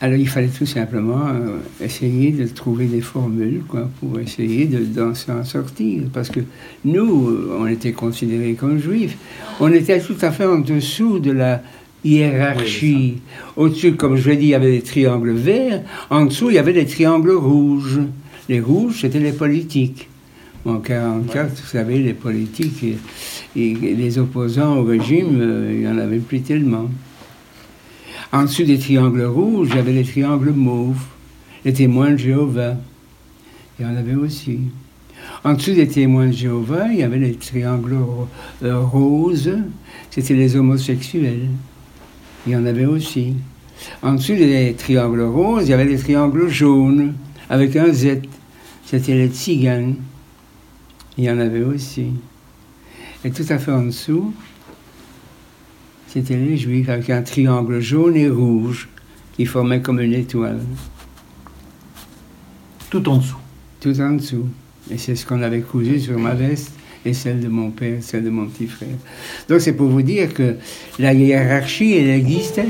Alors 0.00 0.16
il 0.16 0.28
fallait 0.28 0.48
tout 0.48 0.66
simplement 0.66 1.26
euh, 1.28 1.58
essayer 1.84 2.30
de 2.30 2.46
trouver 2.46 2.86
des 2.86 3.00
formules 3.00 3.62
quoi, 3.66 3.90
pour 3.98 4.20
essayer 4.20 4.66
de, 4.66 5.12
s'en 5.14 5.44
sortir. 5.44 6.02
Parce 6.12 6.28
que 6.28 6.40
nous, 6.84 7.28
euh, 7.28 7.58
on 7.58 7.66
était 7.66 7.92
considérés 7.92 8.54
comme 8.54 8.78
juifs. 8.78 9.16
On 9.58 9.72
était 9.72 10.00
tout 10.00 10.16
à 10.20 10.30
fait 10.30 10.46
en 10.46 10.60
dessous 10.60 11.18
de 11.18 11.32
la 11.32 11.62
hiérarchie. 12.04 13.16
Au-dessus, 13.56 13.94
comme 13.94 14.16
je 14.16 14.30
l'ai 14.30 14.36
dit, 14.36 14.46
il 14.46 14.50
y 14.50 14.54
avait 14.54 14.70
des 14.70 14.82
triangles 14.82 15.32
verts. 15.32 15.82
En 16.10 16.26
dessous, 16.26 16.50
il 16.50 16.54
y 16.54 16.58
avait 16.58 16.72
des 16.72 16.86
triangles 16.86 17.32
rouges. 17.32 18.00
Les 18.48 18.60
rouges, 18.60 19.00
c'était 19.00 19.18
les 19.18 19.32
politiques. 19.32 20.08
En 20.64 20.74
1944, 20.74 21.50
vous 21.50 21.66
savez, 21.66 21.98
les 21.98 22.14
politiques 22.14 22.84
et, 22.84 23.74
les 23.74 24.18
opposants 24.18 24.76
au 24.76 24.84
régime, 24.84 25.38
euh, 25.40 25.72
il 25.72 25.80
n'y 25.80 25.88
en 25.88 25.98
avait 25.98 26.18
plus 26.18 26.40
tellement. 26.40 26.88
En 28.30 28.42
dessous 28.42 28.64
des 28.64 28.78
triangles 28.78 29.24
rouges, 29.24 29.68
il 29.70 29.76
y 29.76 29.78
avait 29.78 29.92
les 29.92 30.04
triangles 30.04 30.52
mauves, 30.52 31.02
les 31.64 31.72
témoins 31.72 32.10
de 32.10 32.18
Jéhovah. 32.18 32.76
Il 33.78 33.86
y 33.86 33.88
en 33.88 33.96
avait 33.96 34.14
aussi. 34.14 34.58
En 35.44 35.54
dessous 35.54 35.72
des 35.72 35.88
témoins 35.88 36.26
de 36.26 36.32
Jéhovah, 36.32 36.88
il 36.92 36.98
y 36.98 37.02
avait 37.02 37.18
les 37.18 37.34
triangles 37.34 37.96
euh, 38.62 38.80
roses, 38.80 39.56
c'était 40.10 40.34
les 40.34 40.56
homosexuels. 40.56 41.48
Il 42.46 42.52
y 42.52 42.56
en 42.56 42.66
avait 42.66 42.84
aussi. 42.84 43.34
En 44.02 44.14
dessous 44.14 44.34
des 44.34 44.74
triangles 44.76 45.22
roses, 45.22 45.66
il 45.66 45.70
y 45.70 45.72
avait 45.72 45.84
les 45.86 45.98
triangles 45.98 46.48
jaunes, 46.48 47.14
avec 47.48 47.76
un 47.76 47.92
Z. 47.92 48.22
C'était 48.84 49.14
les 49.14 49.28
tziganes. 49.28 49.94
Il 51.16 51.24
y 51.24 51.30
en 51.30 51.38
avait 51.38 51.62
aussi. 51.62 52.08
Et 53.24 53.30
tout 53.30 53.44
à 53.48 53.58
fait 53.58 53.72
en 53.72 53.82
dessous, 53.84 54.32
c'était 56.08 56.36
les 56.36 56.56
Juifs 56.56 56.88
avec 56.88 57.10
un 57.10 57.22
triangle 57.22 57.80
jaune 57.80 58.16
et 58.16 58.28
rouge 58.28 58.88
qui 59.34 59.44
formait 59.44 59.80
comme 59.80 60.00
une 60.00 60.14
étoile. 60.14 60.60
Tout 62.90 63.06
en 63.08 63.18
dessous. 63.18 63.36
Tout 63.80 64.00
en 64.00 64.12
dessous. 64.12 64.46
Et 64.90 64.98
c'est 64.98 65.14
ce 65.14 65.26
qu'on 65.26 65.42
avait 65.42 65.60
cousu 65.60 66.00
sur 66.00 66.18
ma 66.18 66.34
veste 66.34 66.72
et 67.04 67.12
celle 67.12 67.40
de 67.40 67.48
mon 67.48 67.70
père, 67.70 67.98
celle 68.00 68.24
de 68.24 68.30
mon 68.30 68.46
petit 68.46 68.66
frère. 68.66 68.88
Donc 69.48 69.60
c'est 69.60 69.74
pour 69.74 69.88
vous 69.88 70.02
dire 70.02 70.32
que 70.32 70.56
la 70.98 71.12
hiérarchie, 71.12 71.92
elle 71.92 72.10
existait. 72.10 72.66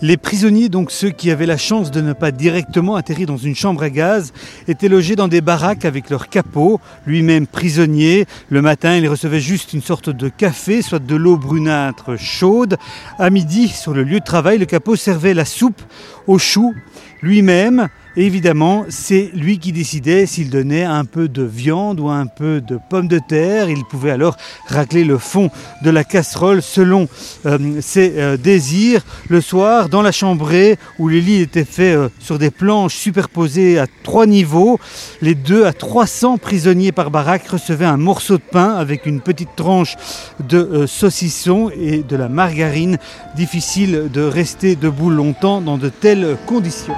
Les 0.00 0.16
prisonniers, 0.16 0.68
donc 0.68 0.92
ceux 0.92 1.10
qui 1.10 1.30
avaient 1.30 1.46
la 1.46 1.56
chance 1.56 1.90
de 1.90 2.00
ne 2.00 2.12
pas 2.12 2.30
directement 2.30 2.94
atterrir 2.94 3.26
dans 3.26 3.36
une 3.36 3.56
chambre 3.56 3.82
à 3.82 3.90
gaz, 3.90 4.32
étaient 4.68 4.88
logés 4.88 5.16
dans 5.16 5.26
des 5.26 5.40
baraques 5.40 5.84
avec 5.84 6.08
leur 6.08 6.28
capot, 6.28 6.80
lui-même 7.04 7.48
prisonnier. 7.48 8.26
Le 8.48 8.62
matin, 8.62 8.96
il 8.96 9.08
recevait 9.08 9.40
juste 9.40 9.72
une 9.72 9.82
sorte 9.82 10.08
de 10.08 10.28
café, 10.28 10.82
soit 10.82 11.04
de 11.04 11.16
l'eau 11.16 11.36
brunâtre 11.36 12.16
chaude. 12.16 12.76
À 13.18 13.28
midi, 13.30 13.66
sur 13.66 13.92
le 13.92 14.04
lieu 14.04 14.20
de 14.20 14.24
travail, 14.24 14.58
le 14.58 14.66
capot 14.66 14.94
servait 14.94 15.34
la 15.34 15.44
soupe 15.44 15.82
aux 16.28 16.38
choux 16.38 16.74
lui-même 17.20 17.88
évidemment, 18.26 18.84
c'est 18.88 19.30
lui 19.34 19.58
qui 19.58 19.72
décidait 19.72 20.26
s'il 20.26 20.50
donnait 20.50 20.84
un 20.84 21.04
peu 21.04 21.28
de 21.28 21.42
viande 21.42 22.00
ou 22.00 22.08
un 22.08 22.26
peu 22.26 22.60
de 22.60 22.78
pommes 22.90 23.08
de 23.08 23.18
terre. 23.18 23.70
Il 23.70 23.84
pouvait 23.84 24.10
alors 24.10 24.36
racler 24.66 25.04
le 25.04 25.18
fond 25.18 25.50
de 25.82 25.90
la 25.90 26.04
casserole 26.04 26.62
selon 26.62 27.08
euh, 27.46 27.80
ses 27.80 28.14
euh, 28.16 28.36
désirs. 28.36 29.04
Le 29.28 29.40
soir, 29.40 29.88
dans 29.88 30.02
la 30.02 30.12
chambrée 30.12 30.78
où 30.98 31.08
les 31.08 31.20
lits 31.20 31.40
étaient 31.40 31.64
faits 31.64 31.96
euh, 31.96 32.08
sur 32.18 32.38
des 32.38 32.50
planches 32.50 32.96
superposées 32.96 33.78
à 33.78 33.86
trois 34.02 34.26
niveaux, 34.26 34.80
les 35.22 35.34
deux 35.34 35.64
à 35.64 35.72
300 35.72 36.38
prisonniers 36.38 36.92
par 36.92 37.10
baraque 37.10 37.46
recevaient 37.48 37.84
un 37.84 37.96
morceau 37.96 38.38
de 38.38 38.42
pain 38.42 38.74
avec 38.74 39.06
une 39.06 39.20
petite 39.20 39.54
tranche 39.56 39.96
de 40.40 40.86
saucisson 40.86 41.70
et 41.70 42.02
de 42.02 42.16
la 42.16 42.28
margarine. 42.28 42.98
Difficile 43.36 44.08
de 44.12 44.22
rester 44.22 44.76
debout 44.76 45.10
longtemps 45.10 45.60
dans 45.60 45.78
de 45.78 45.88
telles 45.88 46.36
conditions. 46.46 46.94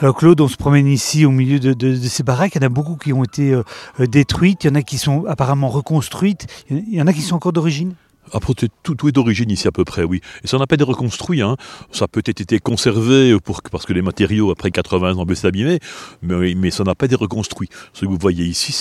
Alors 0.00 0.14
Claude, 0.14 0.40
on 0.40 0.46
se 0.46 0.56
promène 0.56 0.86
ici 0.86 1.26
au 1.26 1.32
milieu 1.32 1.58
de, 1.58 1.96
ces 1.96 2.22
baraques. 2.22 2.54
Il 2.54 2.62
y 2.62 2.64
en 2.64 2.66
a 2.66 2.68
beaucoup 2.68 2.94
qui 2.94 3.12
ont 3.12 3.24
été 3.24 3.52
euh, 3.52 3.64
détruites. 3.98 4.62
Il 4.62 4.68
y 4.68 4.70
en 4.70 4.76
a 4.76 4.82
qui 4.82 4.96
sont 4.96 5.24
apparemment 5.26 5.68
reconstruites. 5.68 6.46
Il 6.70 6.94
y 6.94 7.02
en 7.02 7.08
a 7.08 7.12
qui 7.12 7.20
sont 7.20 7.34
encore 7.34 7.52
d'origine? 7.52 7.94
Après, 8.32 8.54
tout, 8.54 8.94
tout, 8.94 9.08
est 9.08 9.12
d'origine 9.12 9.50
ici 9.50 9.68
à 9.68 9.72
peu 9.72 9.84
près, 9.84 10.04
oui. 10.04 10.20
Et 10.44 10.46
ça 10.46 10.58
n'a 10.58 10.66
pas 10.66 10.74
été 10.74 10.84
reconstruit. 10.84 11.42
Hein. 11.42 11.56
Ça 11.92 12.04
a 12.04 12.08
peut-être 12.08 12.40
été 12.40 12.58
conservé 12.58 13.36
parce 13.70 13.86
que 13.86 13.92
les 13.92 14.02
matériaux, 14.02 14.50
après 14.50 14.70
80 14.70 15.16
ans, 15.16 15.26
peuvent 15.26 15.36
s'abîmer, 15.36 15.78
mais, 16.22 16.54
mais 16.54 16.70
ça 16.70 16.84
n'a 16.84 16.94
pas 16.94 17.06
été 17.06 17.14
reconstruit. 17.14 17.68
Ce 17.92 18.02
que 18.02 18.06
vous 18.06 18.18
voyez 18.20 18.44
ici, 18.44 18.72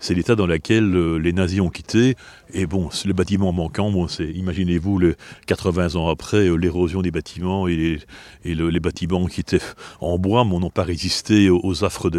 c'est 0.00 0.14
l'état 0.14 0.34
dans 0.34 0.46
lequel 0.46 0.94
euh, 0.94 1.16
les 1.16 1.32
nazis 1.32 1.60
ont 1.60 1.70
quitté. 1.70 2.16
Et 2.52 2.66
bon, 2.66 2.88
le 3.04 3.12
bâtiment 3.12 3.52
manquant, 3.52 3.90
bon, 3.90 4.06
imaginez-vous, 4.06 5.00
80 5.46 5.96
ans 5.96 6.08
après, 6.08 6.48
euh, 6.48 6.54
l'érosion 6.54 7.02
des 7.02 7.10
bâtiments 7.10 7.68
et, 7.68 7.98
les, 8.44 8.54
les 8.54 8.80
bâtiments 8.80 9.26
qui 9.26 9.40
étaient 9.40 9.60
en 10.00 10.18
bois, 10.18 10.44
mais 10.44 10.58
n'ont 10.58 10.70
pas 10.70 10.84
résisté 10.84 11.50
aux, 11.50 11.84
affres 11.84 12.10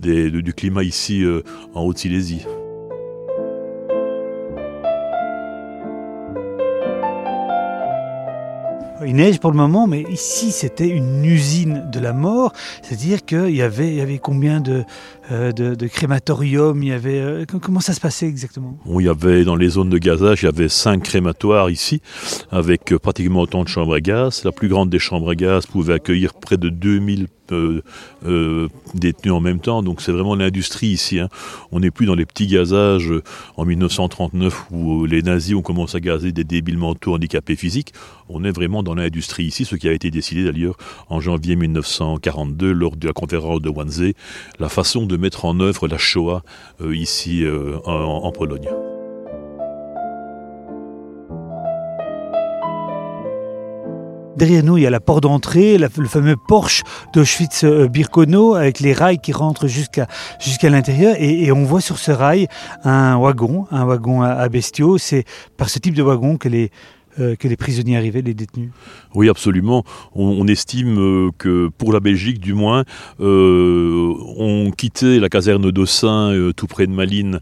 du 0.00 0.54
climat 0.54 0.84
ici 0.84 1.24
euh, 1.24 1.42
en 1.74 1.82
Haute-Silésie. 1.82 2.42
Il 9.06 9.16
neige 9.16 9.40
pour 9.40 9.50
le 9.50 9.56
moment, 9.56 9.86
mais 9.86 10.04
ici 10.10 10.52
c'était 10.52 10.88
une 10.88 11.24
usine 11.24 11.88
de 11.92 12.00
la 12.00 12.12
mort, 12.12 12.52
c'est-à-dire 12.82 13.24
qu'il 13.24 13.54
y 13.54 13.62
avait, 13.62 13.88
il 13.88 13.94
y 13.94 14.00
avait 14.00 14.18
combien 14.18 14.60
de, 14.60 14.84
euh, 15.30 15.52
de, 15.52 15.86
crématoriums, 15.86 16.82
il 16.82 16.88
y 16.88 16.92
avait, 16.92 17.20
euh, 17.20 17.44
comment 17.60 17.80
ça 17.80 17.92
se 17.92 18.00
passait 18.00 18.26
exactement? 18.26 18.76
Il 18.86 19.04
y 19.04 19.08
avait 19.08 19.44
dans 19.44 19.56
les 19.56 19.70
zones 19.70 19.90
de 19.90 19.98
gazage, 19.98 20.42
il 20.42 20.46
y 20.46 20.48
avait 20.48 20.68
cinq 20.68 21.02
crématoires 21.02 21.70
ici, 21.70 22.02
avec 22.50 22.92
euh, 22.92 22.98
pratiquement 22.98 23.40
autant 23.40 23.62
de 23.62 23.68
chambres 23.68 23.94
à 23.94 24.00
gaz. 24.00 24.44
La 24.44 24.52
plus 24.52 24.68
grande 24.68 24.90
des 24.90 24.98
chambres 24.98 25.30
à 25.30 25.34
gaz 25.34 25.66
pouvait 25.66 25.94
accueillir 25.94 26.34
près 26.34 26.56
de 26.56 26.68
2000 26.68 27.28
détenus 28.94 29.32
en 29.32 29.40
même 29.40 29.60
temps. 29.60 29.82
Donc 29.82 30.00
c'est 30.00 30.12
vraiment 30.12 30.34
l'industrie 30.34 30.88
ici. 30.88 31.20
Hein. 31.20 31.28
On 31.70 31.80
n'est 31.80 31.90
plus 31.90 32.06
dans 32.06 32.14
les 32.14 32.26
petits 32.26 32.46
gazages 32.46 33.12
en 33.56 33.64
1939 33.64 34.66
où 34.70 35.06
les 35.06 35.22
nazis 35.22 35.54
ont 35.54 35.62
commencé 35.62 35.96
à 35.96 36.00
gazer 36.00 36.32
des 36.32 36.44
débiles 36.44 36.78
mentaux 36.78 37.14
handicapés 37.14 37.56
physiques. 37.56 37.92
On 38.28 38.44
est 38.44 38.50
vraiment 38.50 38.82
dans 38.82 38.94
l'industrie 38.94 39.44
ici, 39.44 39.64
ce 39.64 39.76
qui 39.76 39.88
a 39.88 39.92
été 39.92 40.10
décidé 40.10 40.44
d'ailleurs 40.44 40.76
en 41.08 41.20
janvier 41.20 41.56
1942 41.56 42.72
lors 42.72 42.96
de 42.96 43.06
la 43.06 43.12
conférence 43.12 43.60
de 43.60 43.68
Wannsee, 43.68 44.14
la 44.58 44.68
façon 44.68 45.06
de 45.06 45.16
mettre 45.16 45.44
en 45.44 45.60
œuvre 45.60 45.88
la 45.88 45.98
Shoah 45.98 46.42
euh, 46.80 46.96
ici 46.96 47.44
euh, 47.44 47.78
en, 47.84 48.32
Pologne. 48.32 48.68
Derrière 54.36 54.64
nous, 54.64 54.78
il 54.78 54.82
y 54.82 54.86
a 54.86 54.90
la 54.90 55.00
porte 55.00 55.22
d'entrée, 55.22 55.76
le 55.78 55.88
fameux 55.88 56.36
Porsche 56.36 56.82
d'Auschwitz-Birkenau 57.12 58.54
avec 58.54 58.80
les 58.80 58.92
rails 58.92 59.18
qui 59.18 59.32
rentrent 59.32 59.66
jusqu'à 59.66 60.06
jusqu'à 60.40 60.70
l'intérieur. 60.70 61.14
Et, 61.18 61.52
on 61.52 61.64
voit 61.64 61.80
sur 61.82 61.98
ce 61.98 62.12
rail 62.12 62.48
un 62.84 63.16
wagon, 63.18 63.66
un 63.70 63.84
wagon 63.84 64.22
à 64.22 64.48
bestiaux. 64.48 64.96
C'est 64.96 65.24
par 65.56 65.68
ce 65.68 65.78
type 65.78 65.94
de 65.94 66.02
wagon 66.02 66.38
que 66.38 66.48
les, 66.48 66.70
euh, 67.20 67.36
que 67.36 67.46
les 67.46 67.56
prisonniers 67.56 67.96
arrivaient, 67.96 68.22
les 68.22 68.32
détenus 68.32 68.70
Oui, 69.14 69.28
absolument. 69.28 69.84
On, 70.14 70.48
estime 70.48 70.98
euh, 70.98 71.30
que 71.36 71.68
pour 71.76 71.92
la 71.92 72.00
Belgique, 72.00 72.40
du 72.40 72.54
moins, 72.54 72.84
euh, 73.20 74.14
on 74.38 74.70
quittait 74.70 75.18
la 75.18 75.28
caserne 75.28 75.70
d'Ossin, 75.70 76.52
tout 76.56 76.66
près 76.66 76.86
de 76.86 76.92
Malines, 76.92 77.40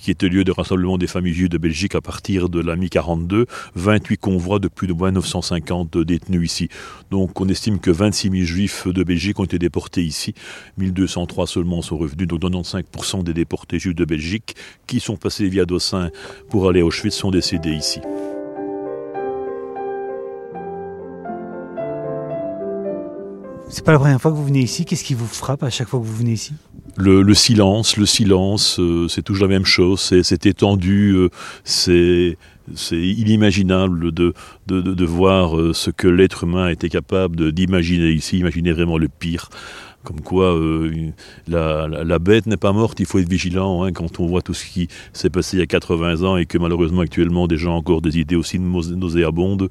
qui 0.00 0.10
était 0.10 0.28
lieu 0.28 0.44
de 0.44 0.52
rassemblement 0.52 0.98
des 0.98 1.06
familles 1.06 1.32
juives 1.32 1.48
de 1.48 1.58
Belgique 1.58 1.94
à 1.94 2.00
partir 2.00 2.48
de 2.48 2.60
la 2.60 2.76
mi-42, 2.76 3.46
28 3.74 4.16
convois 4.18 4.58
de 4.58 4.68
plus 4.68 4.86
de 4.86 4.92
950 4.92 5.96
détenus 5.98 6.50
ici. 6.50 6.68
Donc 7.10 7.40
on 7.40 7.48
estime 7.48 7.78
que 7.78 7.90
26 7.90 8.30
000 8.30 8.44
juifs 8.44 8.88
de 8.88 9.02
Belgique 9.02 9.38
ont 9.38 9.44
été 9.44 9.58
déportés 9.58 10.02
ici, 10.02 10.34
1203 10.78 11.46
seulement 11.46 11.82
sont 11.82 11.96
revenus, 11.96 12.26
donc 12.28 12.42
95% 12.42 13.22
des 13.22 13.34
déportés 13.34 13.78
juifs 13.78 13.94
de 13.94 14.04
Belgique 14.04 14.56
qui 14.86 15.00
sont 15.00 15.16
passés 15.16 15.48
via 15.48 15.64
Dossin 15.64 16.10
pour 16.50 16.68
aller 16.68 16.80
à 16.80 16.84
Auschwitz 16.86 17.14
sont 17.14 17.30
décédés 17.30 17.72
ici. 17.72 18.00
C'est 23.68 23.84
pas 23.84 23.92
la 23.92 23.98
première 23.98 24.20
fois 24.20 24.30
que 24.30 24.36
vous 24.36 24.44
venez 24.44 24.60
ici. 24.60 24.84
Qu'est-ce 24.84 25.02
qui 25.02 25.14
vous 25.14 25.26
frappe 25.26 25.62
à 25.62 25.70
chaque 25.70 25.88
fois 25.88 25.98
que 25.98 26.04
vous 26.04 26.16
venez 26.16 26.32
ici? 26.32 26.54
Le, 26.96 27.34
silence, 27.34 27.96
le 27.96 28.06
silence, 28.06 28.78
euh, 28.78 29.08
c'est 29.08 29.22
toujours 29.22 29.48
la 29.48 29.54
même 29.54 29.64
chose. 29.64 30.00
C'est 30.00 30.46
étendu, 30.46 31.14
euh, 31.14 31.28
c'est 31.64 32.36
inimaginable 32.92 34.12
de, 34.12 34.34
de, 34.66 34.80
de, 34.80 35.04
voir 35.04 35.58
euh, 35.58 35.72
ce 35.74 35.90
que 35.90 36.06
l'être 36.06 36.44
humain 36.44 36.68
était 36.68 36.88
capable 36.88 37.52
d'imaginer 37.52 38.10
ici, 38.10 38.38
imaginer 38.38 38.72
vraiment 38.72 38.98
le 38.98 39.08
pire. 39.08 39.50
Comme 40.06 40.20
quoi, 40.20 40.54
euh, 40.54 41.10
la, 41.48 42.18
bête 42.20 42.46
n'est 42.46 42.56
pas 42.56 42.72
morte, 42.72 43.00
il 43.00 43.06
faut 43.06 43.18
être 43.18 43.28
vigilant 43.28 43.82
hein, 43.82 43.90
quand 43.92 44.20
on 44.20 44.26
voit 44.26 44.40
tout 44.40 44.54
ce 44.54 44.64
qui 44.64 44.86
s'est 45.12 45.30
passé 45.30 45.56
il 45.56 45.60
y 45.60 45.62
a 45.64 45.66
80 45.66 46.22
ans 46.22 46.36
et 46.36 46.46
que 46.46 46.58
malheureusement 46.58 47.00
actuellement 47.00 47.48
des 47.48 47.56
gens 47.56 47.74
ont 47.74 47.78
encore 47.78 48.02
des 48.02 48.16
idées 48.20 48.36
aussi 48.36 48.60
nauséabondes. 48.60 49.68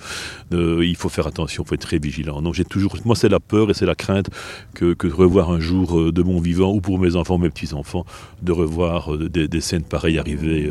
Euh, 0.51 0.85
il 0.85 0.97
faut 0.97 1.07
faire 1.07 1.25
attention, 1.25 1.63
il 1.63 1.67
faut 1.69 1.75
être 1.75 1.81
très 1.87 1.99
vigilant. 1.99 2.41
Donc 2.41 2.53
j'ai 2.53 2.65
toujours, 2.65 2.97
moi 3.05 3.15
c'est 3.15 3.29
la 3.29 3.39
peur 3.39 3.69
et 3.69 3.73
c'est 3.73 3.85
la 3.85 3.95
crainte 3.95 4.29
que, 4.73 4.93
de 4.93 5.13
revoir 5.13 5.51
un 5.51 5.61
jour 5.61 5.97
euh, 5.97 6.11
de 6.11 6.21
mon 6.21 6.41
vivant 6.41 6.73
ou 6.73 6.81
pour 6.81 6.99
mes 6.99 7.15
enfants, 7.15 7.37
mes 7.37 7.49
petits 7.49 7.73
enfants, 7.73 8.05
de 8.41 8.51
revoir 8.51 9.17
des, 9.17 9.47
des, 9.47 9.61
scènes 9.61 9.83
pareilles 9.83 10.19
arriver 10.19 10.69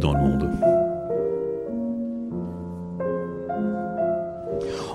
dans 0.00 0.12
le 0.12 0.18
monde. 0.18 0.79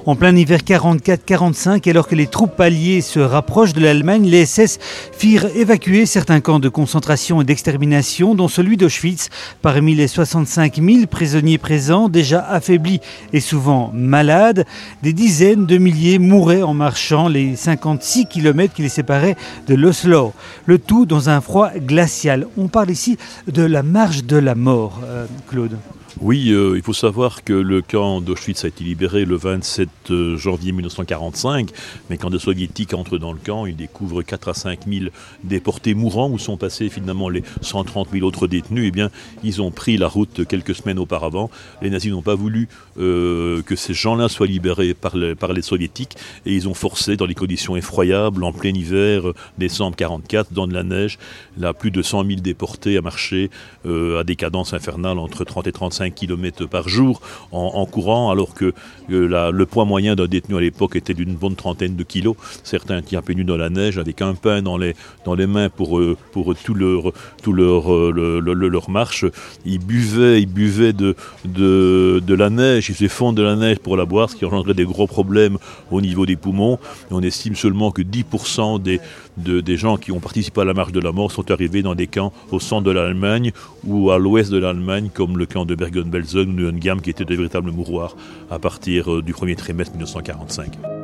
En 0.07 0.15
plein 0.15 0.35
hiver 0.35 0.59
44-45, 0.59 1.89
alors 1.89 2.07
que 2.07 2.13
les 2.13 2.27
troupes 2.27 2.59
alliées 2.61 3.01
se 3.01 3.19
rapprochent 3.19 3.73
de 3.73 3.81
l'Allemagne, 3.81 4.27
les 4.27 4.45
SS 4.45 4.77
firent 5.11 5.47
évacuer 5.55 6.05
certains 6.05 6.41
camps 6.41 6.59
de 6.59 6.69
concentration 6.69 7.41
et 7.41 7.43
d'extermination, 7.43 8.35
dont 8.35 8.47
celui 8.47 8.77
d'Auschwitz. 8.77 9.29
Parmi 9.63 9.95
les 9.95 10.07
65 10.07 10.75
000 10.75 11.07
prisonniers 11.07 11.57
présents, 11.57 12.07
déjà 12.07 12.45
affaiblis 12.47 13.01
et 13.33 13.39
souvent 13.39 13.89
malades, 13.95 14.65
des 15.01 15.13
dizaines 15.13 15.65
de 15.65 15.79
milliers 15.79 16.19
mouraient 16.19 16.61
en 16.61 16.75
marchant 16.75 17.27
les 17.27 17.55
56 17.55 18.27
km 18.27 18.75
qui 18.75 18.83
les 18.83 18.89
séparaient 18.89 19.35
de 19.67 19.73
l'Oslo. 19.73 20.33
Le 20.67 20.77
tout 20.77 21.07
dans 21.07 21.29
un 21.29 21.41
froid 21.41 21.71
glacial. 21.79 22.45
On 22.57 22.67
parle 22.67 22.91
ici 22.91 23.17
de 23.51 23.63
la 23.63 23.81
marche 23.81 24.23
de 24.23 24.37
la 24.37 24.53
mort, 24.53 24.99
euh, 25.03 25.25
Claude. 25.49 25.79
Oui, 26.21 26.51
euh, 26.51 26.78
il 26.78 26.82
faut 26.82 26.93
savoir 26.93 27.43
que 27.43 27.51
le 27.51 27.82
camp 27.82 28.21
d'Auschwitz 28.21 28.63
a 28.63 28.69
été 28.69 28.86
libéré 28.86 29.25
le 29.25 29.36
27 29.36 29.89
euh, 30.12 30.38
janvier 30.38 30.71
1945, 30.71 31.69
mais 32.10 32.17
quand 32.17 32.30
les 32.30 32.39
soviétiques 32.39 32.93
entrent 32.93 33.17
dans 33.17 33.34
le 33.34 33.38
camp, 33.38 33.65
ils 33.65 33.75
découvrent 33.75 34.21
4 34.21 34.47
à 34.47 34.54
5 34.54 34.80
000 34.88 35.08
déportés 35.43 35.93
mourants, 35.93 36.30
où 36.30 36.39
sont 36.39 36.56
passés 36.56 36.88
finalement 36.88 37.28
les 37.28 37.43
130 37.60 38.12
000 38.13 38.25
autres 38.25 38.47
détenus. 38.47 38.86
Eh 38.88 38.91
bien, 38.91 39.10
ils 39.43 39.62
ont 39.62 39.71
pris 39.71 39.97
la 39.97 40.08
route 40.08 40.47
quelques 40.47 40.73
semaines 40.75 40.99
auparavant. 40.99 41.51
Les 41.82 41.89
nazis 41.89 42.12
n'ont 42.12 42.21
pas 42.21 42.36
voulu 42.36 42.69
euh, 42.97 43.62
que 43.63 43.75
ces 43.75 43.93
gens-là 43.93 44.30
soient 44.30 44.47
libérés 44.47 44.93
par, 44.93 45.17
les 45.17 45.62
soviétiques, 45.62 46.15
et 46.45 46.54
ils 46.54 46.69
ont 46.69 46.73
forcé, 46.73 47.17
dans 47.17 47.25
les 47.25 47.36
conditions 47.36 47.75
effroyables, 47.75 48.45
en 48.45 48.54
plein 48.54 48.73
hiver, 48.73 49.34
décembre 49.58 49.97
44, 49.97 50.54
dans 50.54 50.65
de 50.65 50.73
la 50.73 50.84
neige, 50.84 51.19
là, 51.58 51.73
plus 51.73 51.91
de 51.91 52.01
100 52.01 52.25
000 52.25 52.39
déportés 52.39 52.95
à 52.95 53.01
marcher 53.01 53.49
à 53.86 54.23
des 54.23 54.38
cadences 54.38 54.73
infernales 54.73 55.19
entre 55.19 55.43
30 55.43 55.67
et 55.67 55.71
35 55.73 56.04
km 56.09 56.65
par 56.65 56.89
jour 56.89 57.21
en, 57.51 57.85
courant, 57.85 58.31
alors 58.31 58.53
que 58.53 58.73
euh, 59.11 59.51
le 59.51 59.65
poids 59.65 59.85
moyen 59.85 60.15
d'un 60.15 60.27
détenu 60.27 60.57
à 60.57 60.61
l'époque 60.61 60.95
était 60.95 61.13
d'une 61.13 61.35
bonne 61.35 61.55
trentaine 61.55 61.95
de 61.95 62.03
kilos. 62.03 62.35
Certains 62.63 62.99
étaient 62.99 63.17
à 63.17 63.21
dans 63.21 63.57
la 63.57 63.69
neige 63.69 63.97
avec 63.97 64.21
un 64.21 64.33
pain 64.33 64.61
dans 64.61 64.77
les, 64.77 64.95
dans 65.25 65.35
les 65.35 65.47
mains 65.47 65.69
pour, 65.69 65.99
euh, 65.99 66.17
pour 66.31 66.55
tout 66.55 66.73
leur, 66.73 67.11
tout 67.41 67.53
leur, 67.53 67.93
euh, 67.93 68.39
leur 68.39 68.89
marche. 68.89 69.25
Ils 69.65 69.79
buvaient, 69.79 70.41
ils 70.41 70.47
buvaient 70.47 70.93
de, 70.93 71.15
de, 71.43 72.21
de 72.25 72.33
la 72.33 72.49
neige, 72.49 72.89
ils 72.89 72.95
faisaient 72.95 73.07
fondre 73.07 73.37
de 73.37 73.43
la 73.43 73.55
neige 73.55 73.79
pour 73.79 73.97
la 73.97 74.05
boire, 74.05 74.29
ce 74.29 74.35
qui 74.35 74.45
engendrait 74.45 74.73
des 74.73 74.85
gros 74.85 75.07
problèmes 75.07 75.57
au 75.91 76.01
niveau 76.01 76.25
des 76.25 76.35
poumons. 76.35 76.79
on 77.11 77.21
estime 77.21 77.55
seulement 77.55 77.91
que 77.91 78.01
10% 78.01 78.81
des, 78.81 78.99
des 79.37 79.77
gens 79.77 79.97
qui 79.97 80.11
ont 80.11 80.19
participé 80.19 80.61
à 80.61 80.65
la 80.65 80.73
marche 80.73 80.91
de 80.91 80.99
la 80.99 81.11
mort 81.11 81.31
sont 81.31 81.51
arrivés 81.51 81.81
dans 81.81 81.95
des 81.95 82.07
camps 82.07 82.31
au 82.51 82.59
centre 82.59 82.83
de 82.83 82.91
l'Allemagne 82.91 83.51
ou 83.85 84.11
à 84.11 84.17
l'ouest 84.17 84.51
de 84.51 84.57
l'Allemagne, 84.57 85.09
comme 85.13 85.37
le 85.37 85.45
camp 85.45 85.65
de 85.65 85.75
Bergen-Belsen 85.75 86.49
ou 86.49 86.53
Neuengamme, 86.53 87.01
qui 87.01 87.09
étaient 87.09 87.25
des 87.25 87.35
véritables 87.35 87.71
mouroirs 87.71 88.15
à 88.49 88.59
partir 88.59 89.13
euh, 89.13 89.21
du 89.21 89.33
premier 89.33 89.55
trimestre 89.55 89.93
1945. 89.93 90.94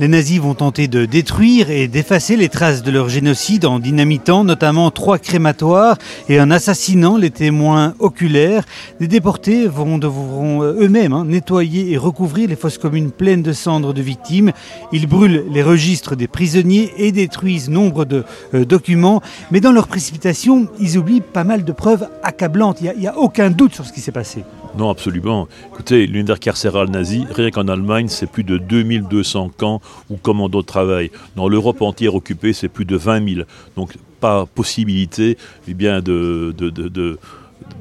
Les 0.00 0.08
nazis 0.08 0.40
vont 0.40 0.54
tenter 0.54 0.88
de 0.88 1.04
détruire 1.04 1.70
et 1.70 1.86
d'effacer 1.86 2.34
les 2.34 2.48
traces 2.48 2.82
de 2.82 2.90
leur 2.90 3.10
génocide 3.10 3.66
en 3.66 3.78
dynamitant 3.78 4.44
notamment 4.44 4.90
trois 4.90 5.18
crématoires 5.18 5.98
et 6.30 6.40
en 6.40 6.50
assassinant 6.50 7.18
les 7.18 7.28
témoins 7.28 7.92
oculaires. 7.98 8.64
Les 8.98 9.08
déportés 9.08 9.66
vont 9.66 9.98
devront 9.98 10.62
euh, 10.62 10.80
eux-mêmes 10.80 11.12
hein, 11.12 11.26
nettoyer 11.26 11.92
et 11.92 11.98
recouvrir 11.98 12.48
les 12.48 12.56
fosses 12.56 12.78
communes 12.78 13.10
pleines 13.10 13.42
de 13.42 13.52
cendres 13.52 13.92
de 13.92 14.00
victimes. 14.00 14.52
Ils 14.90 15.06
brûlent 15.06 15.44
les 15.50 15.62
registres 15.62 16.16
des 16.16 16.28
prisonniers 16.28 16.94
et 16.96 17.12
détruisent 17.12 17.68
nombre 17.68 18.06
de 18.06 18.24
euh, 18.54 18.64
documents. 18.64 19.20
Mais 19.50 19.60
dans 19.60 19.70
leur 19.70 19.86
précipitation, 19.86 20.66
ils 20.78 20.96
oublient 20.96 21.20
pas 21.20 21.44
mal 21.44 21.62
de 21.62 21.72
preuves 21.72 22.08
accablantes. 22.22 22.78
Il 22.80 22.90
n'y 22.98 23.06
a, 23.06 23.12
a 23.12 23.18
aucun 23.18 23.50
doute 23.50 23.74
sur 23.74 23.84
ce 23.84 23.92
qui 23.92 24.00
s'est 24.00 24.12
passé. 24.12 24.44
Non, 24.76 24.90
absolument. 24.90 25.48
Écoutez, 25.72 26.06
l'unité 26.06 26.34
carcérale 26.38 26.90
nazie, 26.90 27.26
rien 27.30 27.50
qu'en 27.50 27.68
Allemagne, 27.68 28.08
c'est 28.08 28.26
plus 28.26 28.44
de 28.44 28.56
2200 28.58 29.50
camps 29.56 29.80
où 30.08 30.16
commandos 30.16 30.62
de 30.62 30.66
travail. 30.66 31.10
Dans 31.36 31.48
l'Europe 31.48 31.82
entière 31.82 32.14
occupée, 32.14 32.52
c'est 32.52 32.68
plus 32.68 32.84
de 32.84 32.96
20 32.96 33.34
000. 33.34 33.46
Donc, 33.76 33.94
pas 34.20 34.46
possibilité 34.46 35.38
eh 35.66 35.74
bien, 35.74 36.00
de, 36.00 36.54
de, 36.56 36.70
de 36.70 37.18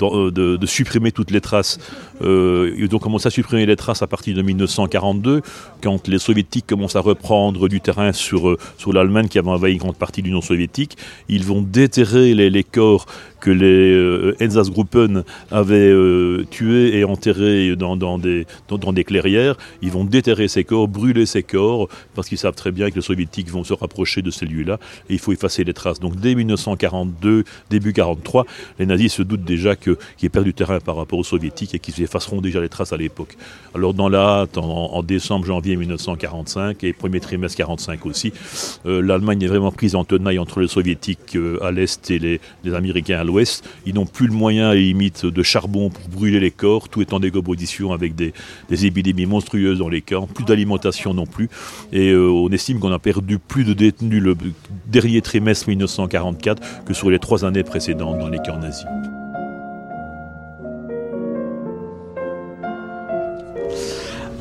euh, 0.01 0.31
de, 0.31 0.55
de, 0.55 0.65
supprimer 0.65 1.11
toutes 1.11 1.31
les 1.31 1.41
traces. 1.41 1.77
Euh, 2.21 2.73
ils 2.77 2.93
ont 2.95 2.99
commencé 2.99 3.27
à 3.27 3.31
supprimer 3.31 3.65
les 3.65 3.75
traces 3.75 4.01
à 4.01 4.07
partir 4.07 4.35
de 4.35 4.41
1942, 4.41 5.41
quand 5.81 6.07
les 6.07 6.19
soviétiques 6.19 6.67
commencent 6.67 6.95
à 6.95 7.01
reprendre 7.01 7.67
du 7.67 7.81
terrain 7.81 8.13
sur, 8.13 8.49
euh, 8.49 8.57
sur 8.77 8.93
l'Allemagne 8.93 9.27
qui 9.27 9.39
avait 9.39 9.49
envahi 9.49 9.73
une 9.73 9.79
grande 9.79 9.97
partie 9.97 10.21
de 10.21 10.27
l'Union 10.27 10.41
soviétique. 10.41 10.97
Ils 11.27 11.43
vont 11.43 11.61
déterrer 11.61 12.33
les 12.33 12.63
corps 12.63 13.05
que 13.39 13.51
les 13.51 13.93
euh, 13.93 14.35
Einsatzgruppen 14.39 15.23
avaient 15.51 15.91
euh, 15.91 16.45
tués 16.49 16.97
et 16.97 17.03
enterrés 17.03 17.75
dans, 17.75 18.17
des, 18.17 18.45
dans, 18.67 18.93
des 18.93 19.03
clairières. 19.03 19.55
Ils 19.81 19.91
vont 19.91 20.03
déterrer 20.03 20.47
ces 20.47 20.63
corps, 20.63 20.87
brûler 20.87 21.25
ces 21.25 21.43
corps, 21.43 21.87
parce 22.15 22.27
qu'ils 22.27 22.37
savent 22.37 22.55
très 22.55 22.71
bien 22.71 22.89
que 22.89 22.95
les 22.95 23.01
soviétiques 23.01 23.49
vont 23.49 23.63
se 23.63 23.73
rapprocher 23.73 24.21
de 24.21 24.31
ces 24.31 24.45
lieux-là, 24.45 24.79
et 25.09 25.13
il 25.13 25.19
faut 25.19 25.31
effacer 25.31 25.63
les 25.63 25.73
traces. 25.73 25.99
Donc 25.99 26.15
dès 26.17 26.35
1942, 26.35 27.43
début 27.69 27.89
1943, 27.89 28.45
les 28.79 28.85
nazis 28.85 29.13
se 29.13 29.23
doutent 29.23 29.43
déjà 29.43 29.75
qu'ils 29.75 29.97
qu 30.17 30.29
perdent 30.29 30.45
du 30.45 30.53
terrain 30.53 30.79
par 30.79 30.95
rapport 30.95 31.19
aux 31.19 31.23
soviétiques 31.23 31.75
et 31.75 31.79
qu'ils 31.79 32.01
effaceront 32.01 32.41
déjà 32.41 32.59
les 32.61 32.69
traces 32.69 32.93
à 32.93 32.97
l'époque. 32.97 33.37
Alors 33.75 33.93
dans 33.93 34.09
la 34.09 34.41
hâte, 34.41 34.57
en, 34.57 35.01
décembre, 35.03 35.45
janvier 35.45 35.75
1945, 35.75 36.83
et 36.83 36.93
premier 36.93 37.19
trimestre 37.19 37.59
1945 37.59 38.05
aussi, 38.05 38.33
euh, 38.85 39.01
l'Allemagne 39.01 39.41
est 39.43 39.47
vraiment 39.47 39.71
prise 39.71 39.95
en 39.95 40.03
tenaille 40.03 40.39
entre 40.39 40.59
les 40.59 40.67
soviétiques 40.67 41.35
euh, 41.35 41.63
à 41.63 41.71
l'est 41.71 42.09
et 42.11 42.19
les, 42.19 42.41
les 42.63 42.73
Américains 42.73 43.19
à 43.19 43.23
Ils 43.85 43.93
n'ont 43.93 44.05
plus 44.05 44.27
le 44.27 44.33
moyen, 44.33 44.69
à 44.69 44.75
limite, 44.75 45.25
de 45.25 45.43
charbon 45.43 45.89
pour 45.89 46.07
brûler 46.09 46.39
les 46.39 46.51
corps, 46.51 46.89
tout 46.89 47.01
est 47.01 47.13
en 47.13 47.19
décomposition 47.19 47.93
avec 47.93 48.15
des, 48.15 48.33
des, 48.69 48.85
épidémies 48.85 49.25
monstrueuses 49.25 49.79
dans 49.79 49.89
les 49.89 50.01
camps, 50.01 50.27
plus 50.27 50.45
d'alimentation 50.45 51.13
non 51.13 51.25
plus. 51.25 51.49
Et 51.91 52.09
euh, 52.11 52.29
on 52.29 52.49
estime 52.49 52.79
qu'on 52.79 52.91
a 52.91 52.99
perdu 52.99 53.39
plus 53.39 53.63
de 53.63 53.73
détenus 53.73 54.21
le 54.21 54.35
dernier 54.87 55.21
trimestre 55.21 55.69
1944 55.69 56.85
que 56.85 56.93
sur 56.93 57.09
les 57.09 57.19
trois 57.19 57.45
années 57.45 57.63
précédentes 57.63 58.19
dans 58.19 58.29
les 58.29 58.39
camps 58.39 58.57
nazis. 58.57 58.85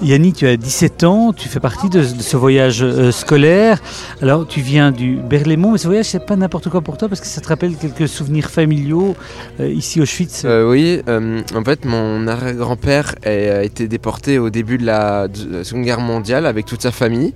Yannick, 0.02 0.37
tu 0.37 0.46
as 0.46 0.56
17 0.56 1.04
ans, 1.04 1.32
tu 1.32 1.48
fais 1.48 1.58
partie 1.58 1.88
de, 1.88 2.02
ce 2.02 2.37
voyage 2.37 2.82
euh, 2.82 3.11
scolaire. 3.11 3.80
Alors, 4.22 4.46
tu 4.46 4.61
viens 4.61 4.92
du 4.92 5.16
Berlaymont, 5.16 5.72
mais 5.72 5.78
ce 5.78 5.88
voyage, 5.88 6.06
c'est 6.06 6.24
pas 6.24 6.37
n'importe 6.37 6.68
quoi 6.68 6.82
pour 6.82 6.96
toi 6.96 7.08
parce 7.08 7.20
que 7.20 7.26
ça 7.26 7.40
te 7.40 7.48
rappelle 7.48 7.76
quelques 7.76 8.08
souvenirs 8.08 8.48
familiaux 8.48 9.16
euh, 9.58 9.68
ici 9.68 9.98
au 9.98 10.04
Auschwitz? 10.04 10.42
Euh, 10.44 10.70
oui, 10.70 11.02
en 11.08 11.64
fait, 11.64 11.84
mon 11.84 12.28
arrière-grand-père 12.28 13.16
a 13.24 13.64
été 13.64 13.88
déporté 13.88 14.38
au 14.38 14.50
début 14.50 14.78
de 14.78 14.87
la, 14.87 15.26
de 15.26 15.58
la, 15.58 15.64
Seconde 15.64 15.84
Guerre 15.84 16.00
mondiale 16.00 16.46
avec 16.46 16.66
toute 16.66 16.82
sa 16.82 16.92
famille. 16.92 17.34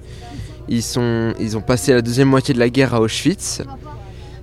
Ils, 0.69 0.83
sont, 0.83 1.35
ils 1.41 1.57
ont 1.57 1.63
passé 1.63 1.93
la 1.93 2.03
deuxième 2.03 2.29
moitié 2.29 2.55
de 2.55 2.61
la 2.61 2.69
guerre 2.69 2.95
à 2.95 3.01
Auschwitz 3.01 3.63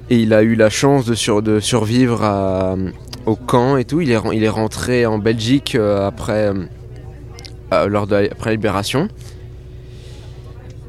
et 0.10 0.18
il 0.18 0.34
a 0.34 0.44
eu 0.44 0.56
la 0.56 0.70
chance 0.70 1.06
de, 1.06 1.16
sur, 1.16 1.42
de 1.42 1.62
survivre 1.62 2.78
au 3.26 3.36
camp 3.38 3.78
et 3.78 3.86
tout. 3.86 4.02
Il 4.02 4.12
est, 4.12 4.20
il 4.34 4.44
est 4.44 4.50
rentré 4.50 5.06
en 5.06 5.20
Belgique 5.20 5.76
après 5.76 6.52
euh, 7.72 7.88
lors 7.88 8.08
de 8.08 8.16
la, 8.16 8.22
après 8.32 8.50
la 8.50 8.56
libération. 8.56 9.08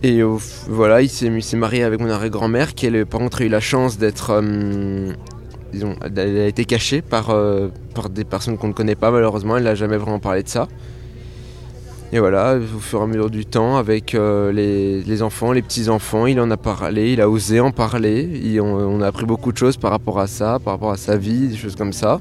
Et 0.03 0.23
voilà, 0.67 1.03
il 1.03 1.11
s'est 1.11 1.57
marié 1.57 1.83
avec 1.83 2.01
mon 2.01 2.09
arrière-grand-mère 2.09 2.75
qui, 2.75 2.87
elle, 2.87 3.05
par 3.05 3.21
contre, 3.21 3.43
a 3.43 3.45
eu 3.45 3.49
la 3.49 3.61
chance 3.61 3.99
d'être. 3.99 4.31
Euh, 4.31 5.13
disons, 5.75 5.95
elle 6.03 6.39
a 6.39 6.47
été 6.47 6.65
cachée 6.65 7.03
par, 7.03 7.31
euh, 7.31 7.69
par 7.95 8.09
des 8.09 8.25
personnes 8.25 8.57
qu'on 8.57 8.69
ne 8.69 8.73
connaît 8.73 8.95
pas, 8.95 9.11
malheureusement. 9.11 9.59
Elle 9.59 9.65
n'a 9.65 9.75
jamais 9.75 9.99
vraiment 9.99 10.19
parlé 10.19 10.43
de 10.43 10.49
ça. 10.49 10.69
Et 12.13 12.19
voilà, 12.19 12.57
au 12.57 12.81
fur 12.81 13.01
et 13.01 13.03
à 13.03 13.07
mesure 13.07 13.31
du 13.31 13.45
temps, 13.45 13.77
avec 13.77 14.15
les, 14.15 15.03
les, 15.03 15.23
enfants, 15.23 15.53
les 15.53 15.63
petits-enfants, 15.63 16.27
il 16.27 16.41
en 16.41 16.51
a 16.51 16.57
parlé, 16.57 17.13
il 17.13 17.21
a 17.21 17.31
osé 17.31 17.61
en 17.61 17.71
parler. 17.71 18.59
On 18.61 19.01
a 19.01 19.07
appris 19.07 19.27
beaucoup 19.27 19.53
de 19.53 19.59
choses 19.59 19.77
par 19.77 19.93
rapport 19.93 20.19
à 20.19 20.27
ça, 20.27 20.59
par 20.65 20.75
rapport 20.75 20.91
à 20.91 20.97
sa 20.97 21.17
vie, 21.17 21.49
des 21.49 21.57
choses 21.57 21.77
comme 21.77 21.93
ça. 21.93 22.21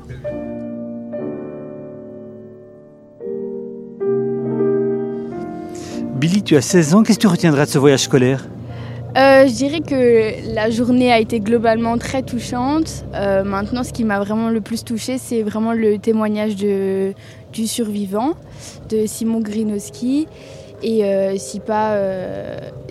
Billy, 6.20 6.44
tu 6.44 6.58
as 6.58 6.62
16 6.62 6.96
ans, 6.96 7.04
qu'est-ce 7.04 7.18
que 7.18 7.22
tu 7.22 7.28
retiendras 7.28 7.66
de 7.66 7.70
ce 7.70 7.80
voyage 7.80 8.02
scolaire? 8.02 8.46
Euh, 9.16 9.48
je 9.48 9.54
dirais 9.54 9.80
que 9.80 10.54
la 10.54 10.70
journée 10.70 11.14
a 11.14 11.18
été 11.18 11.40
globalement 11.40 11.98
très 11.98 12.24
touchante. 12.24 13.06
Euh, 13.14 13.46
maintenant, 13.46 13.86
ce 13.86 13.94
qui 13.94 14.04
m'a 14.04 14.20
vraiment 14.20 14.50
le 14.50 14.60
plus 14.60 14.84
touché, 14.84 15.18
c'est 15.18 15.44
vraiment 15.44 15.72
le 15.72 15.98
témoignage 15.98 16.58
du 16.58 17.68
survivant, 17.68 18.34
de 18.90 19.06
Simon 19.06 19.40
Grinowski. 19.40 20.28
Et 20.84 21.06
euh, 21.06 21.38
si 21.38 21.62
pas 21.62 21.96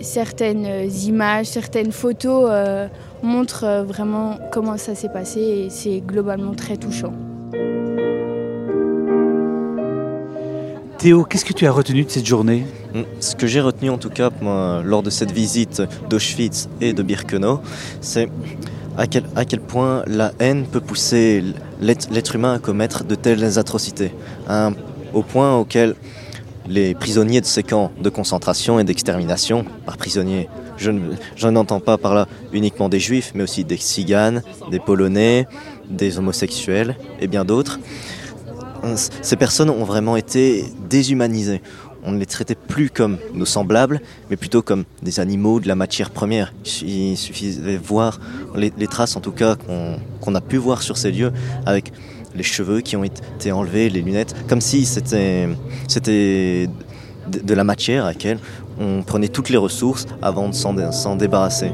certaines 0.01 0.89
images, 1.05 1.45
certaines 1.45 1.91
photos 1.91 2.49
montrent 3.21 3.85
vraiment 3.87 4.39
comment 4.51 4.77
ça 4.77 4.95
s'est 4.95 5.09
passé 5.09 5.39
et 5.39 5.69
c'est 5.69 6.01
globalement 6.01 6.55
très 6.55 6.77
touchant. 6.77 7.13
Théo, 10.99 11.23
qu'est-ce 11.23 11.45
que 11.45 11.53
tu 11.53 11.65
as 11.65 11.71
retenu 11.71 12.03
de 12.03 12.09
cette 12.09 12.25
journée 12.25 12.65
Ce 13.21 13.33
que 13.33 13.47
j'ai 13.47 13.61
retenu 13.61 13.89
en 13.89 13.97
tout 13.97 14.09
cas 14.09 14.31
lors 14.83 15.01
de 15.01 15.09
cette 15.09 15.31
visite 15.31 15.81
d'Auschwitz 16.09 16.67
et 16.81 16.91
de 16.91 17.01
Birkenau, 17.01 17.61
c'est 18.01 18.27
à 18.97 19.07
quel, 19.07 19.61
point 19.61 20.03
la 20.07 20.33
haine 20.39 20.65
peut 20.65 20.81
pousser 20.81 21.41
l'être 21.79 22.35
humain 22.35 22.55
à 22.55 22.59
commettre 22.59 23.05
de 23.05 23.15
telles 23.15 23.57
atrocités, 23.57 24.11
hein, 24.49 24.73
au 25.13 25.23
point 25.23 25.55
auquel 25.55 25.95
les 26.67 26.95
prisonniers 26.95 27.39
de 27.39 27.45
ces 27.45 27.63
camps 27.63 27.93
de 27.97 28.09
concentration 28.09 28.77
et 28.77 28.83
d'extermination, 28.83 29.63
par 29.85 29.95
prisonniers, 29.95 30.49
je, 30.75 31.47
n'entends 31.47 31.79
pas 31.79 31.97
par 31.97 32.13
là 32.13 32.27
uniquement 32.51 32.89
des 32.89 32.99
juifs, 32.99 33.31
mais 33.35 33.43
aussi 33.43 33.63
des 33.63 33.77
tziganes, 33.77 34.43
des 34.69 34.79
polonais, 34.79 35.47
des 35.89 36.17
homosexuels 36.17 36.97
et 37.21 37.27
bien 37.27 37.45
d'autres, 37.45 37.79
ces 38.95 39.35
personnes 39.35 39.69
ont 39.69 39.83
vraiment 39.83 40.15
été 40.15 40.65
déshumanisées. 40.89 41.61
On 42.03 42.11
ne 42.11 42.17
les 42.17 42.25
traitait 42.25 42.55
plus 42.55 42.89
comme 42.89 43.17
nos 43.33 43.45
semblables, 43.45 44.01
mais 44.29 44.37
plutôt 44.37 44.61
comme 44.61 44.85
des 45.03 45.19
animaux 45.19 45.59
de 45.59 45.67
la 45.67 45.75
matière 45.75 46.11
première. 46.11 46.53
Il 46.81 47.17
suffisait 47.17 47.61
de 47.61 47.77
voir 47.77 48.19
les, 48.55 48.71
traces, 48.87 49.15
en 49.15 49.21
tout 49.21 49.33
cas, 49.33 49.55
qu'on 49.55 49.99
qu 50.21 50.35
a 50.35 50.41
pu 50.41 50.57
voir 50.57 50.81
sur 50.81 50.97
ces 50.97 51.11
lieux, 51.11 51.33
avec 51.65 51.91
les 52.35 52.43
cheveux 52.43 52.81
qui 52.81 52.95
ont 52.95 53.03
été 53.03 53.51
enlevés, 53.51 53.89
les 53.89 54.01
lunettes, 54.01 54.35
comme 54.47 54.61
si 54.61 54.85
c'était 54.85 55.49
de 57.27 57.53
la 57.53 57.63
matière 57.63 58.05
à 58.05 58.09
laquelle 58.09 58.39
on 58.79 59.03
prenait 59.03 59.27
toutes 59.27 59.49
les 59.49 59.57
ressources 59.57 60.05
avant 60.21 60.49
de 60.49 60.55
s'en 60.55 61.15
débarrasser. 61.15 61.71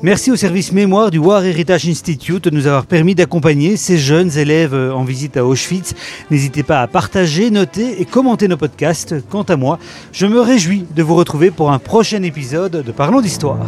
Merci 0.00 0.30
au 0.30 0.36
service 0.36 0.72
mémoire 0.72 1.10
du 1.10 1.18
War 1.18 1.44
Heritage 1.44 1.88
Institute 1.88 2.44
de 2.44 2.50
nous 2.50 2.68
avoir 2.68 2.86
permis 2.86 3.16
d'accompagner 3.16 3.76
ces 3.76 3.98
jeunes 3.98 4.38
élèves 4.38 4.74
en 4.74 5.02
visite 5.02 5.36
à 5.36 5.44
Auschwitz. 5.44 5.94
N'hésitez 6.30 6.62
pas 6.62 6.82
à 6.82 6.86
partager, 6.86 7.50
noter 7.50 8.00
et 8.00 8.04
commenter 8.04 8.46
nos 8.46 8.56
podcasts. 8.56 9.16
Quant 9.28 9.42
à 9.42 9.56
moi, 9.56 9.80
je 10.12 10.26
me 10.26 10.40
réjouis 10.40 10.84
de 10.94 11.02
vous 11.02 11.16
retrouver 11.16 11.50
pour 11.50 11.72
un 11.72 11.80
prochain 11.80 12.22
épisode 12.22 12.84
de 12.84 12.92
Parlons 12.92 13.20
d'Histoire. 13.20 13.66